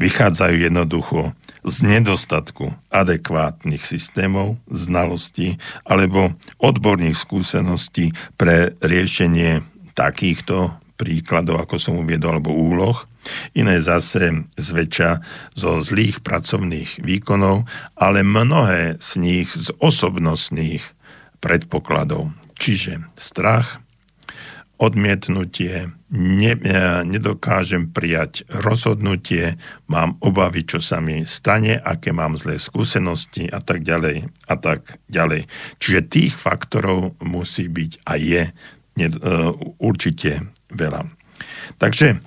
[0.00, 1.36] vychádzajú jednoducho
[1.66, 6.30] z nedostatku adekvátnych systémov, znalostí alebo
[6.62, 9.66] odborných skúseností pre riešenie
[9.98, 12.96] takýchto príkladov, ako som uviedol, alebo úloh.
[13.54, 15.10] Iné zase zväčša
[15.56, 17.66] zo zlých pracovných výkonov,
[17.96, 20.82] ale mnohé z nich z osobnostných
[21.40, 22.32] predpokladov.
[22.56, 23.78] Čiže strach,
[24.76, 26.70] odmietnutie, ne, e,
[27.08, 29.56] nedokážem prijať rozhodnutie,
[29.88, 35.00] mám obavy, čo sa mi stane, aké mám zlé skúsenosti a tak ďalej a tak
[35.08, 35.48] ďalej.
[35.80, 38.42] Čiže tých faktorov musí byť a je
[39.00, 41.08] ne, uh, určite veľa.
[41.80, 42.20] Takže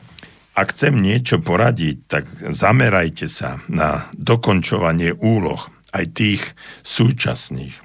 [0.60, 6.44] ak chcem niečo poradiť, tak zamerajte sa na dokončovanie úloh, aj tých
[6.84, 7.76] súčasných.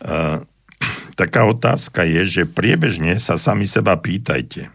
[0.00, 0.44] Uh,
[1.16, 4.68] taká otázka je, že priebežne sa sami seba pýtajte,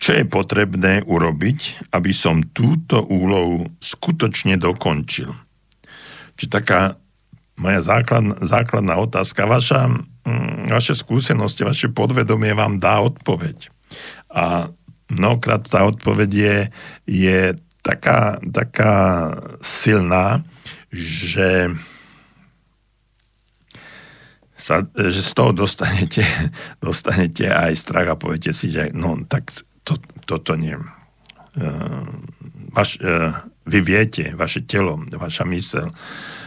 [0.00, 5.32] čo je potrebné urobiť, aby som túto úlohu skutočne dokončil.
[6.34, 7.00] Či taká
[7.54, 9.86] moja základná, základná otázka, vaša,
[10.26, 13.70] mm, vaše skúsenosti, vaše podvedomie vám dá odpoveď.
[14.34, 14.74] A
[15.10, 16.56] mnohokrát tá odpoveď je,
[17.06, 17.40] je
[17.84, 18.94] taká, taká
[19.60, 20.40] silná,
[20.94, 21.74] že
[24.64, 26.24] sa, že z toho dostanete,
[26.84, 29.52] dostanete aj strach a poviete si, že no tak
[29.84, 30.72] to, toto nie.
[31.54, 32.08] Uh,
[32.72, 33.36] vaš, uh,
[33.68, 35.92] vy viete, vaše telo, vaša mysel,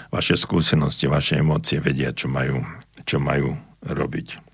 [0.10, 2.66] vaše skúsenosti, vaše emócie vedia, čo majú,
[3.06, 3.54] čo majú
[3.86, 4.47] robiť.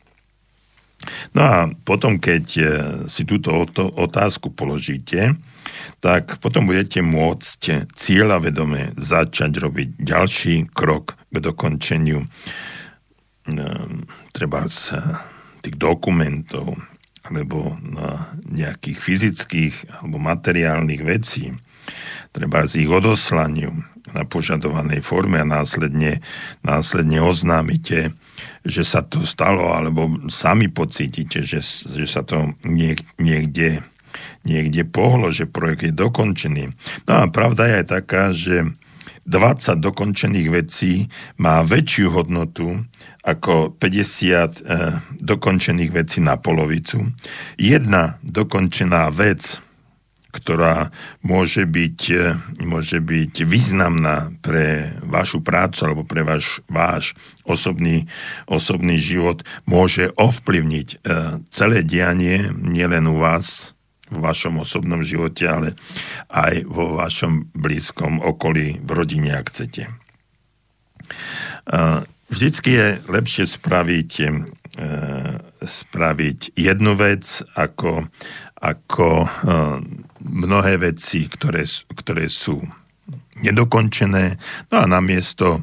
[1.36, 2.66] No a potom, keď e,
[3.12, 3.51] si túto
[3.97, 5.36] otázku položíte,
[5.99, 12.28] tak potom budete môcť cieľavedome začať robiť ďalší krok k dokončeniu
[13.43, 15.04] Ehm, treba z eh,
[15.68, 16.80] tých dokumentov
[17.24, 21.56] alebo na nejakých fyzických alebo materiálnych vecí,
[22.36, 23.72] treba z ich odoslaniu
[24.12, 26.20] na požadovanej forme a následne,
[26.68, 28.12] následne oznámite,
[28.64, 33.84] že sa to stalo, alebo sami pocítite, že, že sa to niek, niekde,
[34.48, 36.64] niekde pohlo, že projekt je dokončený.
[37.08, 38.74] No a pravda je aj taká, že
[39.24, 41.08] 20 dokončených vecí
[41.40, 42.84] má väčšiu hodnotu
[43.24, 47.08] ako 50 eh, dokončených vecí na polovicu.
[47.56, 49.64] Jedna dokončená vec,
[50.34, 50.90] ktorá
[51.22, 52.00] môže byť,
[52.66, 57.14] môže byť významná pre vašu prácu alebo pre váš, váš
[57.44, 58.08] osobný,
[58.48, 61.04] osobný život, môže ovplyvniť
[61.52, 63.74] celé dianie nielen u vás,
[64.14, 65.70] v vašom osobnom živote, ale
[66.30, 69.89] aj vo vašom blízkom okolí, v rodine, ak chcete.
[72.34, 74.30] Vždycky je lepšie spraviť, e,
[75.62, 78.10] spraviť jednu vec ako,
[78.58, 79.28] ako e,
[80.24, 81.62] mnohé veci, ktoré,
[81.94, 82.58] ktoré sú
[83.46, 84.41] nedokončené.
[84.74, 85.62] No a namiesto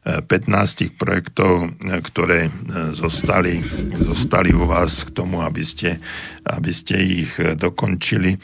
[0.00, 2.50] 15 projektov, ktoré e,
[2.96, 3.60] zostali,
[4.00, 6.00] zostali u vás k tomu, aby ste,
[6.48, 8.38] aby ste ich e, dokončili, e,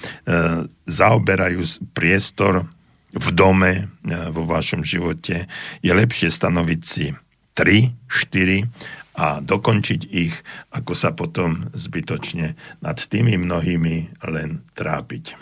[0.85, 1.65] zaoberajú
[1.97, 2.69] priestor
[3.17, 5.49] v dome, vo vašom živote.
[5.81, 7.17] Je lepšie stanoviť si
[7.57, 10.37] 3, 4 a dokončiť ich,
[10.77, 12.53] ako sa potom zbytočne
[12.85, 15.33] nad tými mnohými len trápiť.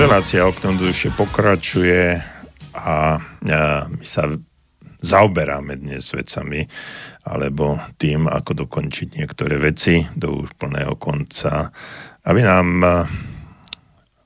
[0.00, 2.16] Relácia oknom duše pokračuje
[2.72, 3.20] a
[3.92, 4.32] my sa
[5.04, 6.64] zaoberáme dnes vecami
[7.28, 11.68] alebo tým, ako dokončiť niektoré veci do úplného konca,
[12.24, 12.80] aby nám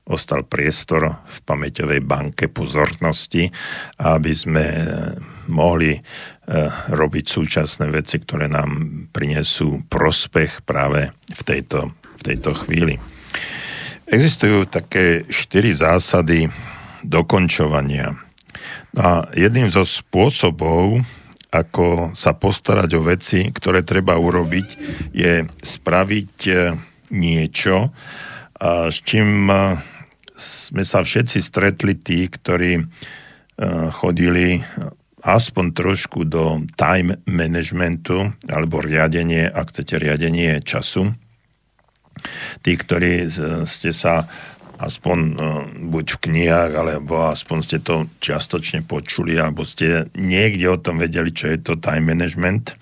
[0.07, 3.43] ostal priestor v pamäťovej banke pozornosti,
[3.99, 4.63] aby sme
[5.51, 5.91] mohli
[6.87, 12.95] robiť súčasné veci, ktoré nám prinesú prospech práve v tejto, v tejto chvíli.
[14.05, 16.45] Existujú také štyri zásady
[17.01, 18.13] dokončovania.
[18.93, 21.01] A jedným zo spôsobov,
[21.49, 24.67] ako sa postarať o veci, ktoré treba urobiť,
[25.09, 26.53] je spraviť e,
[27.17, 27.89] niečo,
[28.61, 29.57] s čím e,
[30.37, 32.83] sme sa všetci stretli tí, ktorí e,
[33.89, 34.61] chodili
[35.25, 41.09] aspoň trošku do time managementu alebo riadenie, ak chcete riadenie času
[42.61, 43.27] tí, ktorí
[43.67, 44.27] ste sa
[44.75, 50.81] aspoň uh, buď v knihách, alebo aspoň ste to čiastočne počuli, alebo ste niekde o
[50.81, 52.75] tom vedeli, čo je to time management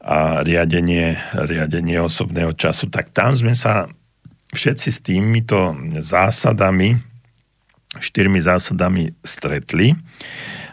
[0.00, 3.90] a riadenie, riadenie osobného času, tak tam sme sa
[4.56, 6.96] všetci s týmito zásadami,
[8.00, 9.92] štyrmi zásadami stretli.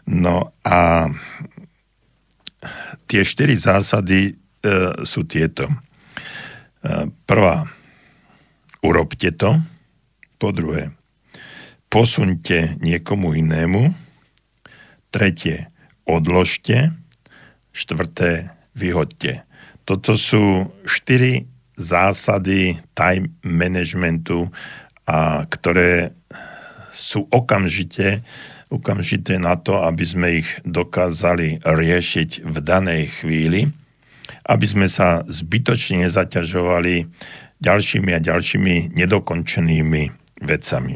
[0.08, 1.12] No a
[3.12, 4.34] tie štyri zásady e,
[5.04, 5.68] sú tieto.
[7.28, 7.68] Prvá,
[8.80, 9.60] urobte to.
[10.38, 10.94] Po druhé,
[11.92, 13.92] posuňte niekomu inému.
[15.12, 15.68] Tretie,
[16.08, 16.96] odložte.
[17.76, 19.44] Štvrté, vyhoďte.
[19.84, 24.50] Toto sú štyri zásady time managementu,
[25.08, 26.12] a ktoré
[26.92, 28.26] sú okamžite,
[28.68, 33.72] okamžite na to, aby sme ich dokázali riešiť v danej chvíli,
[34.48, 37.08] aby sme sa zbytočne nezaťažovali
[37.62, 40.04] ďalšími a ďalšími nedokončenými
[40.46, 40.96] vecami.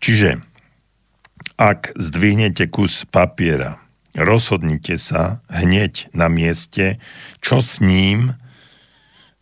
[0.00, 0.40] Čiže
[1.56, 3.80] ak zdvihnete kus papiera,
[4.16, 7.00] rozhodnite sa hneď na mieste,
[7.40, 8.36] čo s ním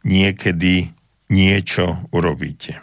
[0.06, 0.94] niekedy
[1.30, 2.78] niečo urobíte.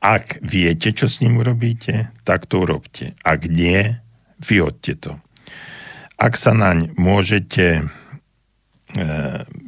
[0.00, 3.16] Ak viete, čo s ním urobíte, tak to urobte.
[3.26, 3.98] Ak nie,
[4.38, 5.18] vyhodte to.
[6.16, 7.84] Ak sa naň môžete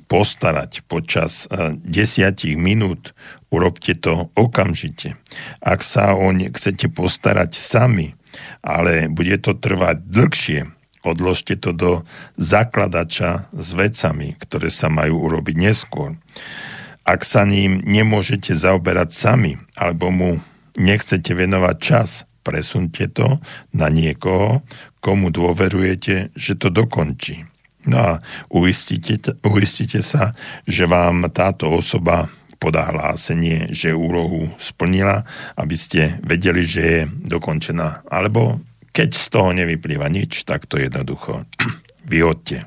[0.09, 3.13] postarať počas e, desiatich minút,
[3.53, 5.21] urobte to okamžite.
[5.61, 8.17] Ak sa o ne chcete postarať sami,
[8.65, 10.61] ale bude to trvať dlhšie,
[11.05, 11.93] odložte to do
[12.37, 16.17] zakladača s vecami, ktoré sa majú urobiť neskôr.
[17.09, 20.31] Ak sa ním nemôžete zaoberať sami, alebo mu
[20.77, 23.41] nechcete venovať čas, presunte to
[23.73, 24.61] na niekoho,
[25.01, 27.58] komu dôverujete, že to dokončí.
[27.89, 28.13] No a
[28.53, 29.17] uistite,
[29.49, 30.37] uistite sa,
[30.69, 32.29] že vám táto osoba
[32.61, 35.25] podá hlásenie, že úlohu splnila,
[35.57, 38.05] aby ste vedeli, že je dokončená.
[38.11, 38.61] Alebo
[38.93, 41.47] keď z toho nevyplýva nič, tak to jednoducho
[42.13, 42.67] vyhodte.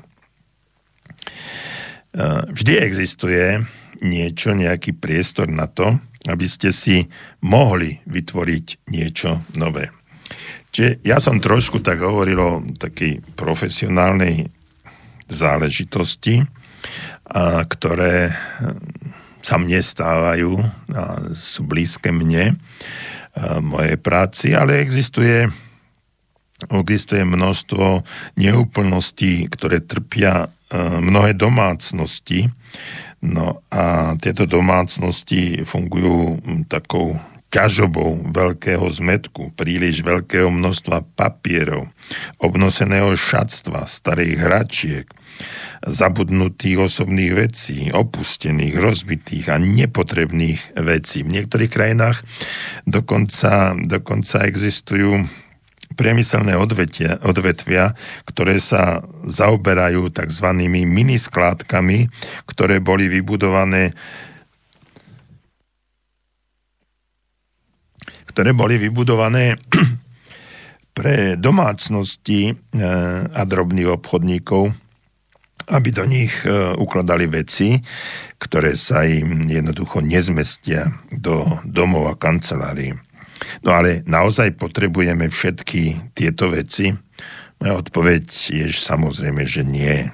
[2.50, 3.62] vždy existuje
[4.02, 7.06] niečo, nejaký priestor na to, aby ste si
[7.44, 9.92] mohli vytvoriť niečo nové.
[10.72, 14.48] Čiže ja som trošku tak hovoril o takej profesionálnej
[15.32, 16.44] záležitosti,
[17.26, 18.76] a, ktoré hm,
[19.42, 20.60] sa mne stávajú
[20.94, 21.02] a
[21.34, 25.48] sú blízke mne, a, mojej práci, ale existuje,
[26.70, 28.04] existuje množstvo
[28.36, 30.46] neúplností, ktoré trpia a,
[31.00, 32.52] mnohé domácnosti.
[33.22, 37.14] No a tieto domácnosti fungujú takou
[37.52, 41.84] ťažobou veľkého zmetku, príliš veľkého množstva papierov,
[42.40, 45.06] obnoseného šatstva, starých hračiek,
[45.84, 51.22] zabudnutých osobných vecí, opustených, rozbitých a nepotrebných vecí.
[51.22, 52.24] V niektorých krajinách
[52.88, 55.26] dokonca, dokonca existujú
[55.92, 57.92] priemyselné odvetia, odvetvia,
[58.24, 60.48] ktoré sa zaoberajú tzv.
[60.88, 62.08] miniskládkami,
[62.48, 63.92] ktoré boli vybudované
[68.32, 69.60] ktoré boli vybudované
[70.96, 72.56] pre domácnosti eh,
[73.28, 74.72] a drobných obchodníkov,
[75.72, 77.80] aby do nich e, ukladali veci,
[78.36, 82.92] ktoré sa im jednoducho nezmestia do domov a kancelárií.
[83.64, 86.92] No ale naozaj potrebujeme všetky tieto veci?
[87.58, 90.06] Moja odpoveď je samozrejme, že nie.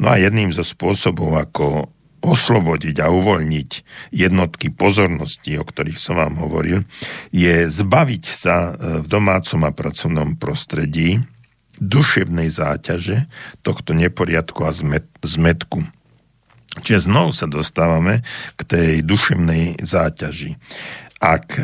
[0.00, 3.70] No a jedným zo spôsobov, ako oslobodiť a uvoľniť
[4.12, 6.84] jednotky pozornosti, o ktorých som vám hovoril,
[7.32, 11.20] je zbaviť sa e, v domácom a pracovnom prostredí
[11.80, 13.26] duševnej záťaže,
[13.64, 14.70] tohto neporiadku a
[15.24, 15.80] zmetku.
[16.84, 18.22] Čiže znovu sa dostávame
[18.54, 20.54] k tej duševnej záťaži.
[21.20, 21.60] ak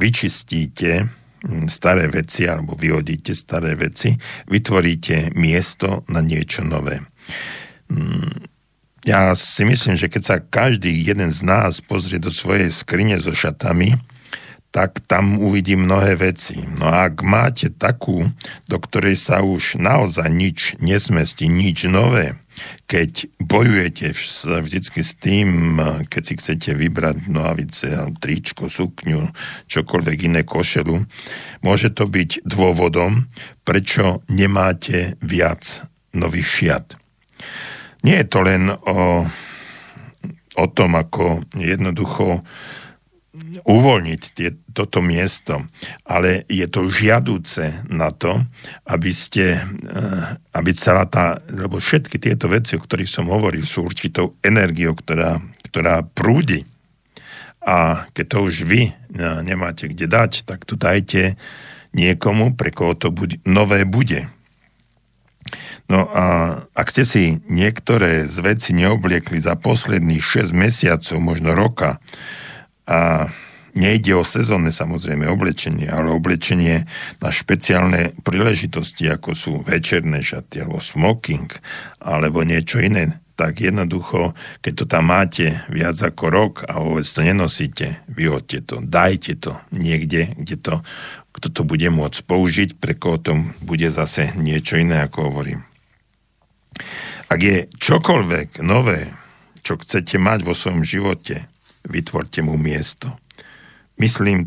[0.00, 1.12] vyčistíte
[1.68, 4.16] staré veci alebo vyhodíte staré veci,
[4.48, 7.04] vytvoríte miesto na niečo nové.
[9.06, 13.30] Ja si myslím, že keď sa každý jeden z nás pozrie do svojej skrine so
[13.30, 13.94] šatami,
[14.70, 16.60] tak tam uvidí mnohé veci.
[16.76, 18.28] No a ak máte takú,
[18.68, 22.36] do ktorej sa už naozaj nič nesmestí, nič nové,
[22.88, 24.12] keď bojujete
[24.44, 27.88] vždycky s tým, keď si chcete vybrať nohavice,
[28.20, 29.28] tričko, sukňu,
[29.68, 30.96] čokoľvek iné košelu,
[31.60, 33.28] môže to byť dôvodom,
[33.64, 35.84] prečo nemáte viac
[36.16, 36.86] nových šiat.
[38.06, 39.26] Nie je to len o,
[40.56, 42.46] o tom, ako jednoducho
[43.64, 45.64] uvoľniť tie, toto miesto,
[46.04, 48.44] ale je to žiadúce na to,
[48.84, 53.86] aby ste, eh, aby celá tá, lebo všetky tieto veci, o ktorých som hovoril, sú
[53.86, 55.40] určitou energiou, ktorá,
[55.70, 56.66] ktorá prúdi.
[57.66, 58.94] A keď to už vy eh,
[59.40, 61.38] nemáte kde dať, tak to dajte
[61.96, 64.28] niekomu, pre koho to bude, nové bude.
[65.86, 66.24] No a
[66.74, 72.02] ak ste si niektoré z veci neobliekli za posledných 6 mesiacov, možno roka,
[72.86, 73.30] a
[73.76, 76.88] nejde o sezónne samozrejme oblečenie, ale oblečenie
[77.20, 81.46] na špeciálne príležitosti, ako sú večerné šaty, alebo smoking,
[82.00, 84.32] alebo niečo iné, tak jednoducho,
[84.64, 89.60] keď to tam máte viac ako rok a vôbec to nenosíte, vyhodte to, dajte to
[89.76, 90.74] niekde, kde to,
[91.36, 95.60] kto to bude môcť použiť, pre koho to bude zase niečo iné, ako hovorím.
[97.28, 99.12] Ak je čokoľvek nové,
[99.60, 101.44] čo chcete mať vo svojom živote,
[101.84, 103.20] vytvorte mu miesto.
[103.96, 104.44] Myslím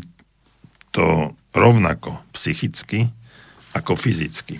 [0.94, 3.10] to rovnako psychicky
[3.74, 4.58] ako fyzicky.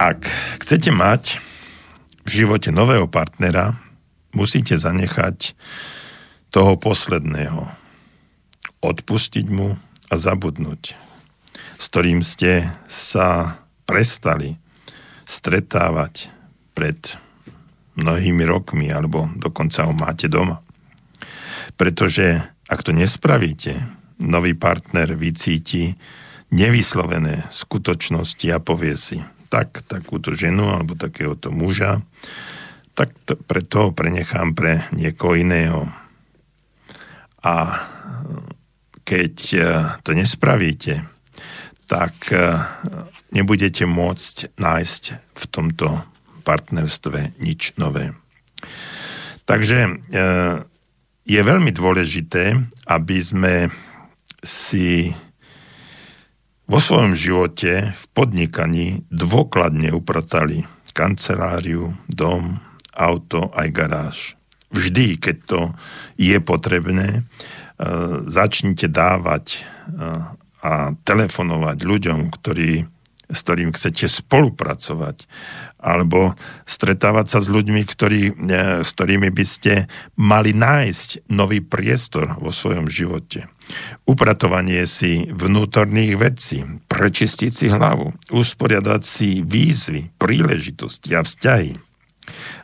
[0.00, 0.24] Ak
[0.60, 1.40] chcete mať
[2.24, 3.76] v živote nového partnera,
[4.32, 5.52] musíte zanechať
[6.52, 7.68] toho posledného.
[8.80, 9.76] Odpustiť mu
[10.08, 10.96] a zabudnúť,
[11.76, 14.56] s ktorým ste sa prestali
[15.26, 16.30] stretávať
[16.76, 17.16] pred
[17.96, 20.65] mnohými rokmi, alebo dokonca ho máte doma.
[21.74, 23.74] Pretože ak to nespravíte,
[24.22, 25.98] nový partner vycíti
[26.54, 29.18] nevyslovené skutočnosti a povie si,
[29.50, 32.02] tak takúto ženu alebo takéhoto muža,
[32.96, 35.84] tak to, pre toho prenechám pre niekoho iného.
[37.44, 37.84] A
[39.06, 39.58] keď e,
[40.02, 41.06] to nespravíte,
[41.86, 42.58] tak e,
[43.30, 45.02] nebudete môcť nájsť
[45.36, 46.02] v tomto
[46.42, 48.16] partnerstve nič nové.
[49.46, 49.90] Takže e,
[51.26, 52.54] je veľmi dôležité,
[52.86, 53.54] aby sme
[54.46, 55.10] si
[56.70, 60.66] vo svojom živote v podnikaní dôkladne upratali
[60.96, 62.56] kanceláriu, dom,
[62.96, 64.18] auto aj garáž.
[64.72, 65.60] Vždy, keď to
[66.16, 67.22] je potrebné, e,
[68.24, 69.58] začnite dávať e,
[70.64, 72.88] a telefonovať ľuďom, ktorí
[73.26, 75.26] s ktorým chcete spolupracovať,
[75.76, 76.32] alebo
[76.64, 78.32] stretávať sa s ľuďmi, ktorý, e,
[78.80, 79.72] s ktorými by ste
[80.16, 83.46] mali nájsť nový priestor vo svojom živote.
[84.08, 91.76] Upratovanie si vnútorných vecí, prečistiť si hlavu, usporiadať si výzvy, príležitosti a vzťahy.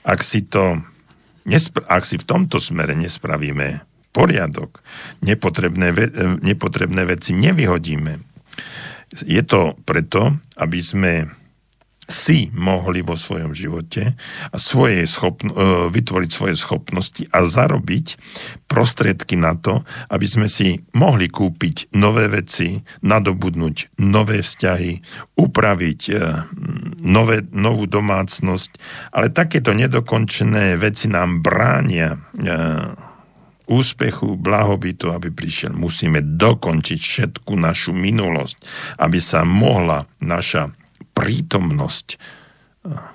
[0.09, 0.81] Ak si, to,
[1.87, 3.85] ak si v tomto smere nespravíme
[4.17, 4.81] poriadok,
[5.21, 6.09] nepotrebné, e,
[6.41, 8.33] nepotrebné veci nevyhodíme,
[9.13, 11.42] je to preto, aby sme
[12.11, 14.19] si mohli vo svojom živote
[14.51, 15.57] a svoje schopno, e,
[15.95, 18.07] vytvoriť svoje schopnosti a zarobiť
[18.67, 24.93] prostriedky na to, aby sme si mohli kúpiť nové veci, nadobudnúť nové vzťahy,
[25.39, 26.15] upraviť e,
[27.07, 28.71] nové, novú domácnosť,
[29.15, 32.19] ale takéto nedokončené veci nám bránia e,
[33.71, 35.73] úspechu, blahobytu, aby prišiel.
[35.73, 38.57] Musíme dokončiť všetku našu minulosť,
[38.99, 40.75] aby sa mohla naša
[41.17, 42.19] prítomnosť eh,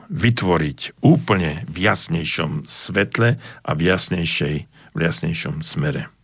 [0.10, 4.56] vytvoriť úplne v jasnejšom svetle a v, jasnejšej,
[4.96, 6.17] v jasnejšom smere.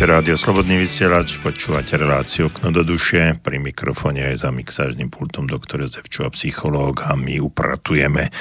[0.00, 5.44] Počúvate rádio Slobodný vysielač, počúvate reláciu Okno do duše, pri mikrofóne aj za mixážnym pultom
[5.44, 8.32] doktor Jozef Čuha, psychológ a my upratujeme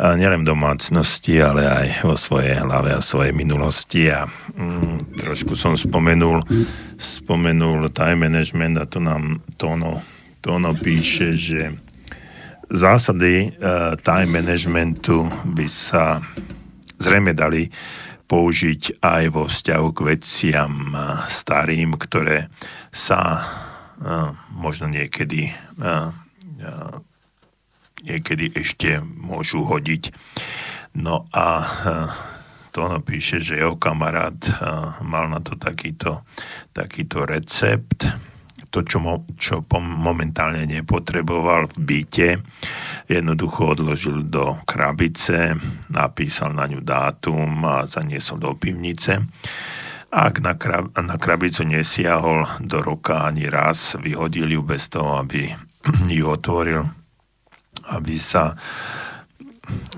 [0.00, 4.08] a nielen v domácnosti, ale aj vo svojej hlave a svojej minulosti.
[4.08, 4.24] A
[4.56, 6.40] mm, trošku som spomenul
[6.96, 10.00] spomenul time management a to nám Tono,
[10.40, 11.76] Tono píše, že
[12.72, 16.24] zásady uh, time managementu by sa
[16.96, 17.68] zrejme dali
[18.26, 20.72] použiť aj vo vzťahu k veciam
[21.30, 22.50] starým, ktoré
[22.90, 23.46] sa
[24.52, 25.54] možno niekedy
[28.06, 30.12] niekedy ešte môžu hodiť.
[31.00, 31.46] No a
[32.70, 34.36] to ono píše, že jeho kamarát
[35.00, 36.22] mal na to takýto,
[36.76, 38.04] takýto recept
[38.76, 42.30] to, čo, mo, čo momentálne nepotreboval v byte,
[43.08, 45.56] jednoducho odložil do krabice,
[45.88, 49.24] napísal na ňu dátum a zaniesol do pivnice.
[50.12, 55.48] Ak na, krab, na krabicu nesiahol do roka ani raz, vyhodil ju bez toho, aby
[56.20, 56.84] ju otvoril,
[57.96, 58.52] aby sa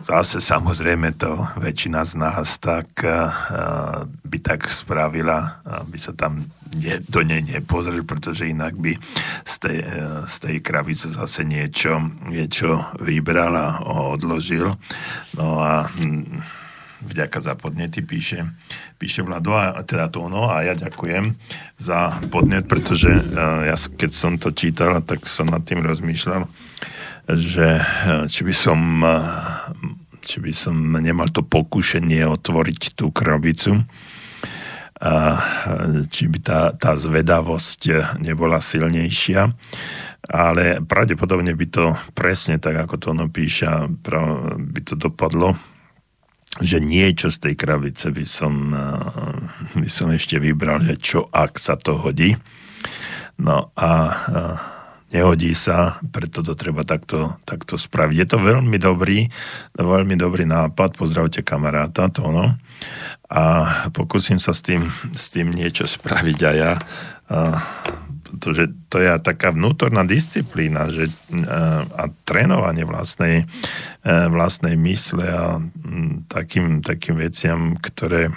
[0.00, 3.28] zase samozrejme to väčšina z nás tak uh,
[4.24, 8.96] by tak spravila, aby sa tam nie, do nej nepozrel, pretože inak by
[9.44, 14.72] z tej, uh, z tej krabice zase niečo, niečo vybral a odložil.
[15.36, 16.40] No a hm,
[17.04, 18.42] vďaka za podnety píše,
[18.98, 21.36] píše Vlado a teda to ono a ja ďakujem
[21.78, 26.48] za podnet, pretože uh, ja keď som to čítal, tak som nad tým rozmýšľal,
[27.36, 29.20] že eh, či by som eh,
[30.22, 33.82] či by som nemal to pokušenie otvoriť tú krabicu
[34.98, 35.38] a
[36.10, 39.46] či by tá, tá zvedavosť nebola silnejšia.
[40.28, 43.64] ale pravdepodobne by to presne tak, ako to ono píše,
[44.58, 45.54] by to dopadlo,
[46.58, 48.74] že niečo z tej krabice by som,
[49.78, 52.34] by som ešte vybral, že čo ak sa to hodí.
[53.38, 53.90] No a
[55.12, 58.16] nehodí sa, preto to treba takto, takto spraviť.
[58.16, 59.28] Je to veľmi dobrý,
[59.76, 62.56] veľmi dobrý nápad, pozdravte kamaráta, to ono.
[63.28, 63.42] A
[63.92, 66.72] pokúsim sa s tým, s tým niečo spraviť aj ja.
[67.28, 67.61] A,
[68.28, 71.09] pretože to je taká vnútorná disciplína že,
[71.96, 73.48] a trénovanie vlastnej,
[74.04, 75.64] vlastnej mysle a
[76.28, 78.28] takým, takým veciam, ktoré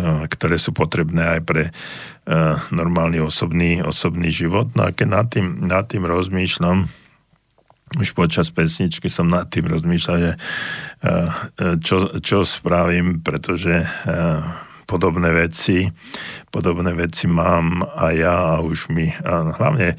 [0.00, 1.64] ktoré sú potrebné aj pre
[2.74, 4.74] normálny osobný, osobný život.
[4.74, 6.90] No a keď nad tým, nad tým rozmýšľam,
[7.94, 10.32] už počas pesničky som nad tým rozmýšľal, že
[11.78, 13.86] čo, čo spravím, pretože
[14.90, 15.86] podobné veci,
[16.50, 19.94] podobné veci mám a ja a už mi, a hlavne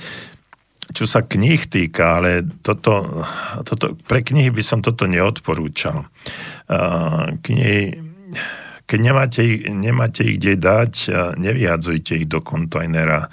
[0.85, 3.25] čo sa knih týka, ale toto,
[3.65, 6.05] toto, pre knihy by som toto neodporúčal.
[7.41, 7.97] Knihy
[8.85, 9.41] keď nemáte,
[9.73, 10.93] nemáte ich kde dať,
[11.41, 13.29] nevyhadzujte ich do kontajnera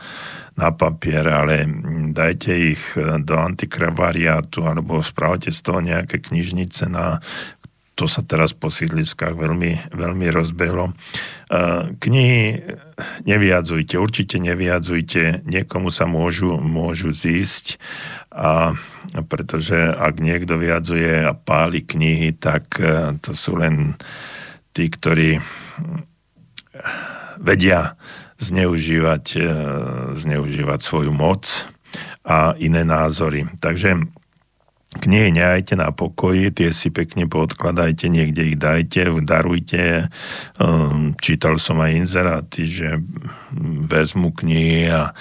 [0.57, 1.65] na papier, ale
[2.13, 7.17] dajte ich e, do antikravariátu alebo spravte z toho nejaké knižnice na
[7.93, 10.91] to sa teraz po sídliskách veľmi, veľmi rozbehlo.
[10.91, 10.93] E,
[12.01, 12.65] knihy
[13.29, 17.77] nevyjadzujte, určite nevyjadzujte, niekomu sa môžu, môžu zísť,
[18.33, 18.73] a
[19.29, 23.93] pretože ak niekto vyjadzuje a páli knihy, tak e, to sú len
[24.73, 25.41] tí, ktorí
[27.39, 27.95] vedia
[28.43, 29.43] zneužívať, e,
[30.19, 31.47] zneužívať svoju moc
[32.27, 33.47] a iné názory.
[33.63, 34.03] Takže
[34.99, 39.85] knihy nehajte na pokoji, tie si pekne podkladajte, niekde ich dajte, darujte.
[39.85, 40.67] E,
[41.23, 42.99] čítal som aj inzeráty, že
[43.87, 45.15] vezmu knihy a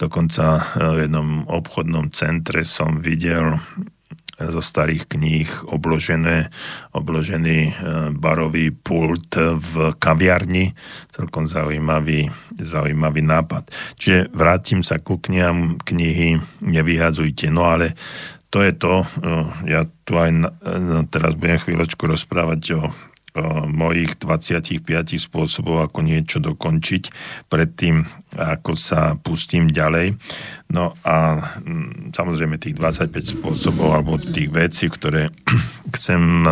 [0.00, 3.60] dokonca v jednom obchodnom centre som videl
[4.50, 6.50] zo starých kníh obložené,
[6.96, 7.72] obložený e,
[8.16, 10.74] barový pult v kaviarni.
[11.12, 13.70] Celkom zaujímavý, zaujímavý nápad.
[14.00, 17.52] Čiže vrátim sa ku knihám, knihy nevyhadzujte.
[17.52, 17.94] No ale
[18.50, 19.06] to je to, e,
[19.70, 22.82] ja tu aj no, teraz budem chvíľočku rozprávať o
[23.72, 24.84] mojich 25
[25.16, 27.02] spôsobov, ako niečo dokončiť
[27.48, 28.04] predtým,
[28.36, 30.20] ako sa pustím ďalej.
[30.68, 35.32] No a mm, samozrejme tých 25 spôsobov alebo tých vecí, ktoré
[35.96, 36.44] chcem,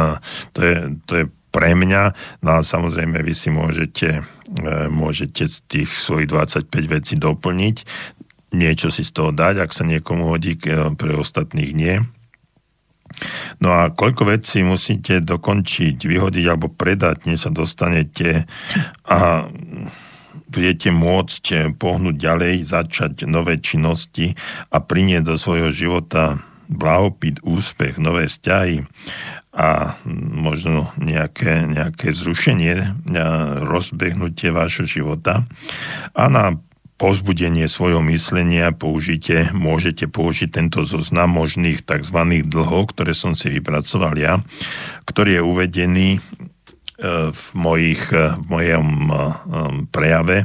[0.56, 2.02] to je, to je pre mňa,
[2.46, 4.24] no a samozrejme vy si môžete,
[4.56, 7.76] e, môžete tých svojich 25 vecí doplniť,
[8.56, 10.56] niečo si z toho dať, ak sa niekomu hodí,
[10.96, 11.96] pre ostatných nie
[13.60, 18.48] No a koľko vecí musíte dokončiť, vyhodiť alebo predať, než sa dostanete
[19.06, 19.46] a
[20.50, 24.34] budete môcť pohnúť ďalej, začať nové činnosti
[24.74, 28.86] a priniesť do svojho života blahopit, úspech, nové vzťahy
[29.50, 29.98] a
[30.38, 33.02] možno nejaké, nejaké zrušenie,
[33.66, 35.42] rozbehnutie vášho života.
[36.14, 36.54] A na
[37.00, 42.44] povzbudenie svojho myslenia použite, môžete použiť tento zoznam možných tzv.
[42.44, 44.44] dlhov, ktoré som si vypracoval ja,
[45.08, 46.08] ktorý je uvedený
[47.32, 49.20] v, mojich, v mojom um,
[49.88, 50.44] prejave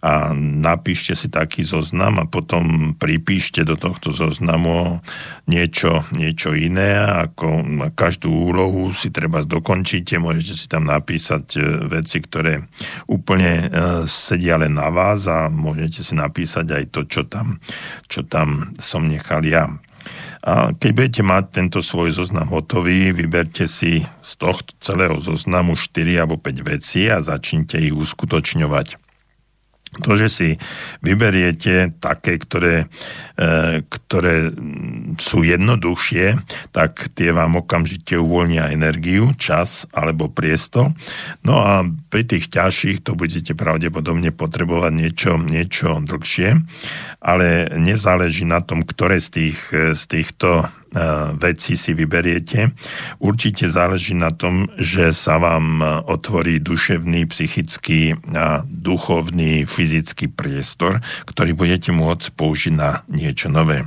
[0.00, 5.04] a napíšte si taký zoznam a potom pripíšte do tohto zoznamu
[5.44, 6.96] niečo, niečo iné,
[7.28, 11.60] ako každú úlohu si treba dokončíte, môžete si tam napísať e,
[11.92, 12.64] veci, ktoré
[13.04, 13.68] úplne
[14.08, 17.60] sedia len na vás a môžete si napísať aj to, čo tam,
[18.08, 19.68] čo tam som nechal ja.
[20.40, 26.20] A keď budete mať tento svoj zoznam hotový, vyberte si z tohto celého zoznamu 4
[26.20, 28.99] alebo 5 vecí a začnite ich uskutočňovať.
[29.90, 30.48] To, že si
[31.02, 32.86] vyberiete také, ktoré,
[33.34, 34.54] e, ktoré
[35.18, 36.38] sú jednoduchšie,
[36.70, 40.94] tak tie vám okamžite uvoľnia energiu, čas alebo priestor.
[41.42, 46.62] No a pri tých ťažších to budete pravdepodobne potrebovať niečo, niečo dlhšie,
[47.18, 50.70] ale nezáleží na tom, ktoré z, tých, z týchto
[51.38, 52.74] veci si vyberiete.
[53.22, 60.98] Určite záleží na tom, že sa vám otvorí duševný, psychický a duchovný, fyzický priestor,
[61.30, 63.86] ktorý budete môcť použiť na niečo nové.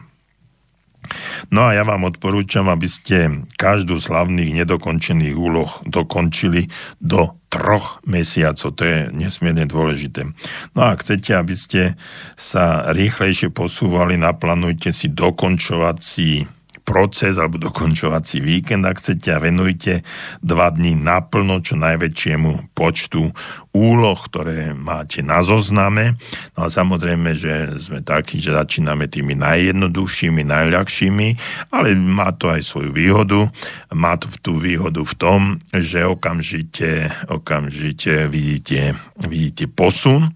[1.51, 6.71] No a ja vám odporúčam, aby ste každú z hlavných nedokončených úloh dokončili
[7.03, 8.71] do troch mesiacov.
[8.79, 10.31] To je nesmierne dôležité.
[10.73, 11.99] No a chcete, aby ste
[12.39, 16.47] sa rýchlejšie posúvali, naplánujte si dokončovací
[16.83, 20.03] proces alebo dokončovací víkend, ak chcete a venujte
[20.43, 23.31] dva dní naplno čo najväčšiemu počtu
[23.73, 26.13] úloh, ktoré máte na zozname.
[26.53, 31.27] No a samozrejme, že sme takí, že začíname tými najjednoduchšími, najľahšími,
[31.73, 33.49] ale má to aj svoju výhodu.
[33.97, 35.41] Má to tú výhodu v tom,
[35.73, 40.29] že okamžite, okamžite vidíte, vidíte posun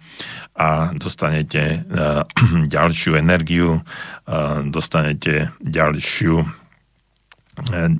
[0.57, 2.25] a dostanete uh,
[2.75, 6.56] ďalšiu energiu, uh, dostanete ďalšiu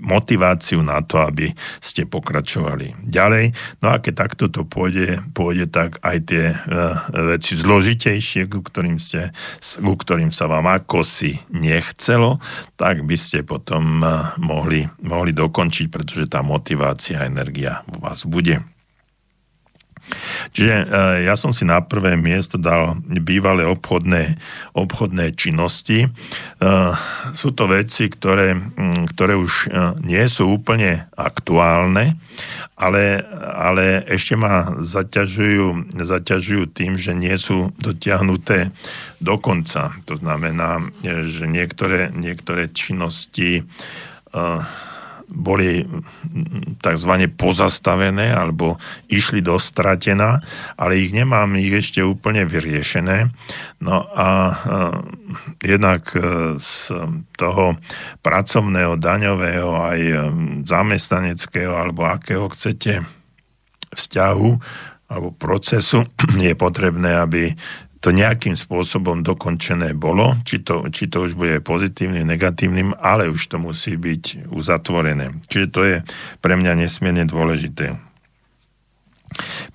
[0.06, 1.50] motiváciu na to, aby
[1.82, 3.52] ste pokračovali ďalej.
[3.82, 9.02] No a keď takto to pôjde, pôjde tak aj tie uh, veci zložitejšie, ku ktorým,
[9.02, 9.34] ste,
[9.82, 12.38] ku ktorým sa vám ako si nechcelo,
[12.78, 18.30] tak by ste potom uh, mohli, mohli dokončiť, pretože tá motivácia a energia u vás
[18.30, 18.77] bude.
[20.56, 20.86] Čiže e,
[21.28, 24.40] ja som si na prvé miesto dal bývalé obchodné,
[24.74, 26.08] obchodné činnosti.
[26.08, 26.10] E,
[27.36, 28.56] sú to veci, ktoré,
[29.14, 29.68] ktoré už e,
[30.08, 32.16] nie sú úplne aktuálne,
[32.78, 38.72] ale, ale ešte ma zaťažujú, zaťažujú tým, že nie sú dotiahnuté
[39.18, 39.98] do konca.
[40.06, 43.66] To znamená, že niektoré, niektoré činnosti
[45.28, 45.84] boli
[46.80, 47.12] tzv.
[47.36, 48.80] pozastavené alebo
[49.12, 50.40] išli do stratená,
[50.80, 53.28] ale ich nemám ich ešte úplne vyriešené.
[53.84, 54.56] No a uh,
[55.60, 56.96] jednak uh, z
[57.36, 57.76] toho
[58.24, 60.18] pracovného, daňového aj um,
[60.64, 63.04] zamestnaneckého alebo akého chcete
[63.92, 64.50] vzťahu
[65.08, 66.04] alebo procesu
[66.40, 67.52] je potrebné, aby
[68.08, 73.52] to nejakým spôsobom dokončené bolo, či to, či to už bude pozitívnym, negatívnym, ale už
[73.52, 75.36] to musí byť uzatvorené.
[75.52, 75.98] Čiže to je
[76.40, 78.00] pre mňa nesmierne dôležité.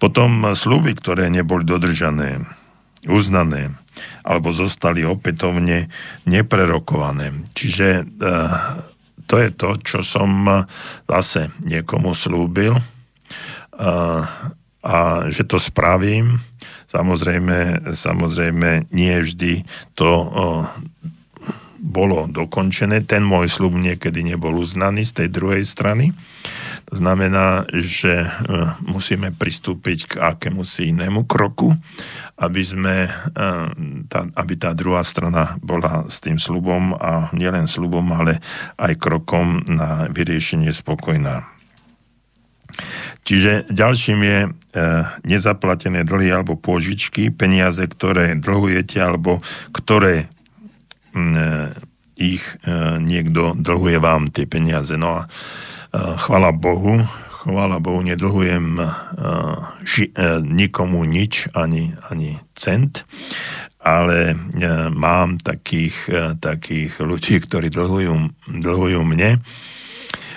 [0.00, 2.40] Potom sluby, ktoré neboli dodržané,
[3.04, 3.76] uznané,
[4.24, 5.92] alebo zostali opätovne
[6.24, 7.36] neprerokované.
[7.52, 8.02] Čiže e,
[9.28, 10.48] to je to, čo som
[11.04, 12.84] zase niekomu slúbil e,
[14.80, 14.96] a
[15.28, 16.40] že to spravím
[16.92, 19.64] Samozrejme, samozrejme nie vždy
[19.96, 20.28] to o,
[21.80, 23.00] bolo dokončené.
[23.08, 26.12] Ten môj slub niekedy nebol uznaný z tej druhej strany.
[26.92, 28.28] To znamená, že
[28.84, 31.72] musíme pristúpiť k akému si inému kroku,
[32.36, 33.08] aby, sme,
[34.12, 38.44] tá, aby tá druhá strana bola s tým slubom a nielen slubom, ale
[38.76, 41.48] aj krokom na vyriešenie spokojná.
[43.22, 44.50] Čiže ďalším je e,
[45.22, 49.38] nezaplatené dlhy alebo pôžičky, peniaze, ktoré dlhujete alebo
[49.70, 50.26] ktoré e,
[52.18, 54.98] ich e, niekto dlhuje vám tie peniaze.
[54.98, 55.28] No a e,
[56.18, 56.98] chvala Bohu,
[57.46, 58.86] chvála Bohu, nedlhujem e,
[59.86, 63.06] ži, e, nikomu nič, ani, ani cent,
[63.82, 64.36] ale e,
[64.90, 68.14] mám takých, e, takých ľudí, ktorí dlhujú,
[68.50, 69.42] dlhujú mne.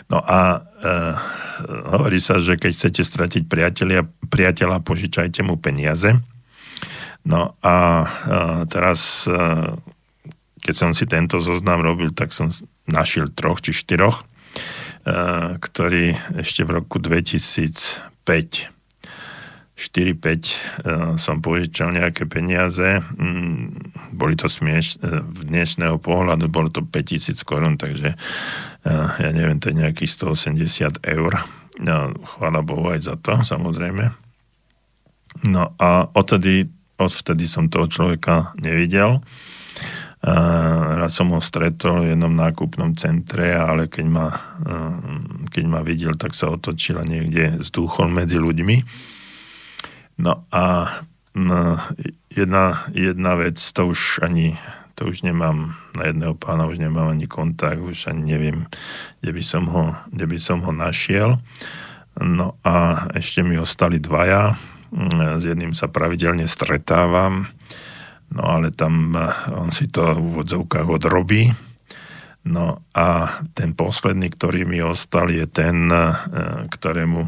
[0.09, 0.93] No a e,
[1.64, 6.14] hovorí sa, že keď chcete stratiť priateľa, priateľa požičajte mu peniaze.
[7.26, 8.06] No a,
[8.70, 9.74] teraz, a,
[10.62, 12.53] keď som si tento zoznam robil, tak som
[12.86, 18.74] našiel troch či štyroch, a, ktorí ešte v roku 2005
[19.76, 23.03] 4-5 som požičal nejaké peniaze.
[23.19, 23.76] Mm,
[24.15, 28.15] boli to smieš, v dnešného pohľadu bolo to 5000 korún, takže
[29.19, 31.43] ja neviem, to je nejakých 180 eur.
[31.84, 34.15] No, chvála Bohu aj za to, samozrejme.
[35.43, 39.19] No a odtedy, odvtedy som toho človeka nevidel.
[40.95, 44.28] Raz som ho stretol v jednom nákupnom centre, ale keď ma,
[45.51, 49.13] keď ma videl, tak sa otočil a niekde zdúchol medzi ľuďmi.
[50.16, 50.88] No a
[51.36, 51.78] no,
[52.32, 54.55] jedna, jedna vec, to už ani
[54.95, 58.63] to už nemám, na jedného pána už nemám ani kontakt, už ani neviem,
[59.20, 61.36] kde by som ho, kde by som ho našiel.
[62.16, 64.55] No a ešte mi ostali dvaja,
[65.36, 67.51] s jedným sa pravidelne stretávam,
[68.32, 69.20] no ale tam
[69.51, 71.51] on si to v úvodzovkách odrobí.
[72.47, 75.91] No a ten posledný, ktorý mi ostal, je ten,
[76.72, 77.28] ktorému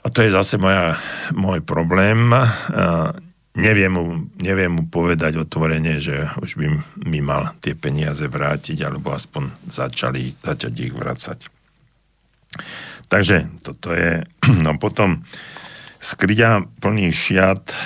[0.00, 0.96] a to je zase moja,
[1.36, 2.32] môj problém.
[3.60, 4.04] Neviem mu,
[4.38, 6.66] neviem mu povedať otvorene, že už by
[7.04, 11.38] mi mal tie peniaze vrátiť, alebo aspoň začali, začať ich vracať.
[13.10, 14.22] Takže toto je,
[14.64, 15.26] no potom
[16.00, 17.76] skryťa plný šiat, e,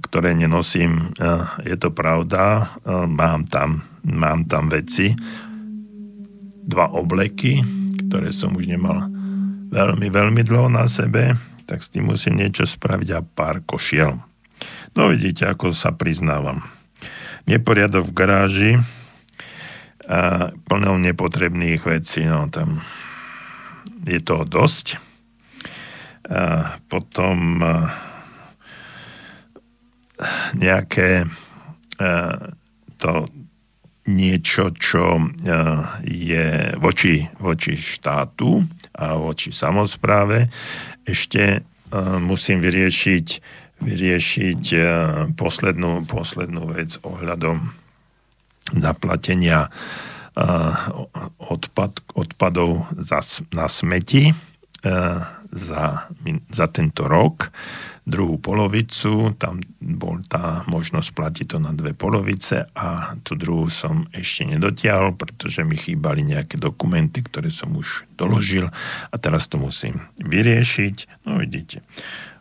[0.00, 1.30] ktoré nenosím, e,
[1.68, 5.12] je to pravda, e, mám tam, mám tam veci,
[6.64, 7.60] dva obleky,
[8.08, 9.19] ktoré som už nemal
[9.70, 14.18] veľmi, veľmi dlho na sebe, tak s tým musím niečo spraviť a pár košiel.
[14.98, 16.66] No vidíte, ako sa priznávam.
[17.46, 18.72] Neporiadok v garáži
[20.10, 22.82] a plnou nepotrebných vecí, no tam
[24.02, 24.98] je toho dosť.
[26.86, 27.58] potom
[30.54, 31.26] nejaké
[33.00, 33.12] to
[34.10, 35.04] niečo, čo
[36.04, 36.46] je
[36.78, 38.62] voči, voči štátu
[38.94, 40.50] a voči samozpráve,
[41.06, 41.62] ešte
[42.22, 43.26] musím vyriešiť,
[43.82, 44.62] vyriešiť
[45.34, 47.74] poslednú, poslednú vec ohľadom
[48.76, 49.72] zaplatenia
[51.38, 53.18] odpad, odpadov za,
[53.50, 54.30] na smeti
[55.50, 55.84] za,
[56.46, 57.50] za tento rok.
[58.08, 64.08] Druhú polovicu, tam bol tá možnosť platiť to na dve polovice a tú druhú som
[64.10, 68.72] ešte nedotiahol, pretože mi chýbali nejaké dokumenty, ktoré som už doložil
[69.12, 71.26] a teraz to musím vyriešiť.
[71.28, 71.84] No vidíte,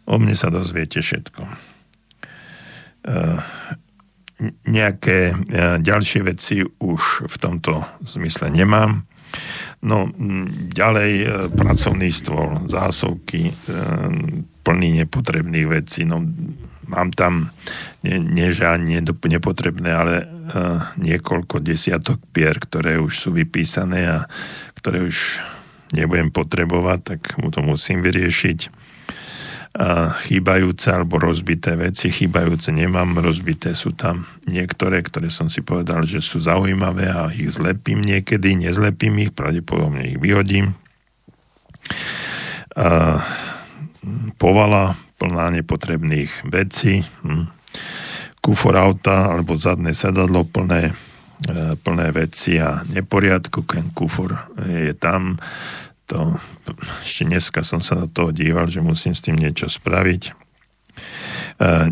[0.07, 1.43] o mne sa dozviete všetko
[4.67, 5.35] nejaké e,
[5.83, 9.03] ďalšie veci už v tomto zmysle nemám.
[9.79, 10.11] No,
[10.75, 13.53] ďalej e, pracovný stôl, zásovky, e,
[14.59, 16.03] plný nepotrebných vecí.
[16.03, 16.19] No,
[16.91, 17.55] mám tam,
[18.03, 20.15] nie, nie že ani nepotrebné, ale
[20.97, 24.25] niekoľko desiatok pier, ktoré už sú vypísané a
[24.81, 25.37] ktoré už
[25.93, 28.78] nebudem potrebovať, tak mu to musím vyriešiť
[30.25, 32.09] chýbajúce alebo rozbité veci.
[32.09, 37.53] Chýbajúce nemám, rozbité sú tam niektoré, ktoré som si povedal, že sú zaujímavé a ich
[37.53, 40.73] zlepím niekedy, nezlepím ich, pravdepodobne ich vyhodím.
[44.41, 47.45] Povala plná nepotrebných vecí, hm.
[48.39, 50.95] kufor auta alebo zadné sedadlo plné,
[51.43, 55.35] e, plné veci a neporiadku, ten kufor je tam,
[56.09, 56.33] to,
[57.05, 60.21] ešte dneska som sa do toho díval, že musím s tým niečo spraviť.
[60.25, 60.31] E,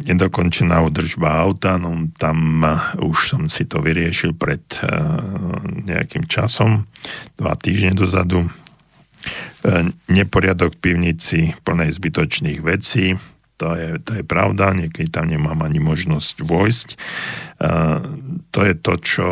[0.10, 2.66] nedokončená udržba auta, no tam
[2.98, 4.90] už som si to vyriešil pred e,
[5.86, 6.90] nejakým časom,
[7.38, 8.42] dva týždne dozadu.
[8.42, 8.50] E,
[10.10, 13.14] neporiadok v pivnici plnej zbytočných vecí,
[13.58, 16.90] to je, to je pravda, niekedy tam nemám ani možnosť vojsť.
[17.58, 17.98] Uh,
[18.54, 19.28] to je to, čo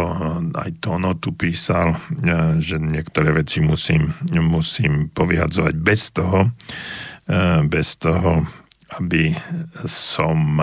[0.57, 8.01] aj Tono tu písal, uh, že niektoré veci musím, musím povyhadzovať bez toho, uh, bez
[8.01, 8.49] toho,
[8.97, 9.33] aby
[9.85, 10.61] som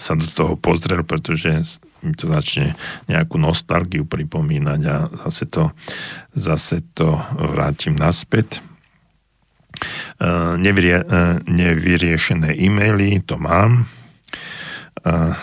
[0.00, 2.78] sa do toho pozrel, pretože mi to začne
[3.10, 5.74] nejakú nostalgiu pripomínať a zase to,
[6.32, 8.62] zase to vrátim naspäť.
[10.18, 13.86] Eh, nevyrie, eh, nevyriešené e-maily, to mám.
[15.06, 15.34] Eh,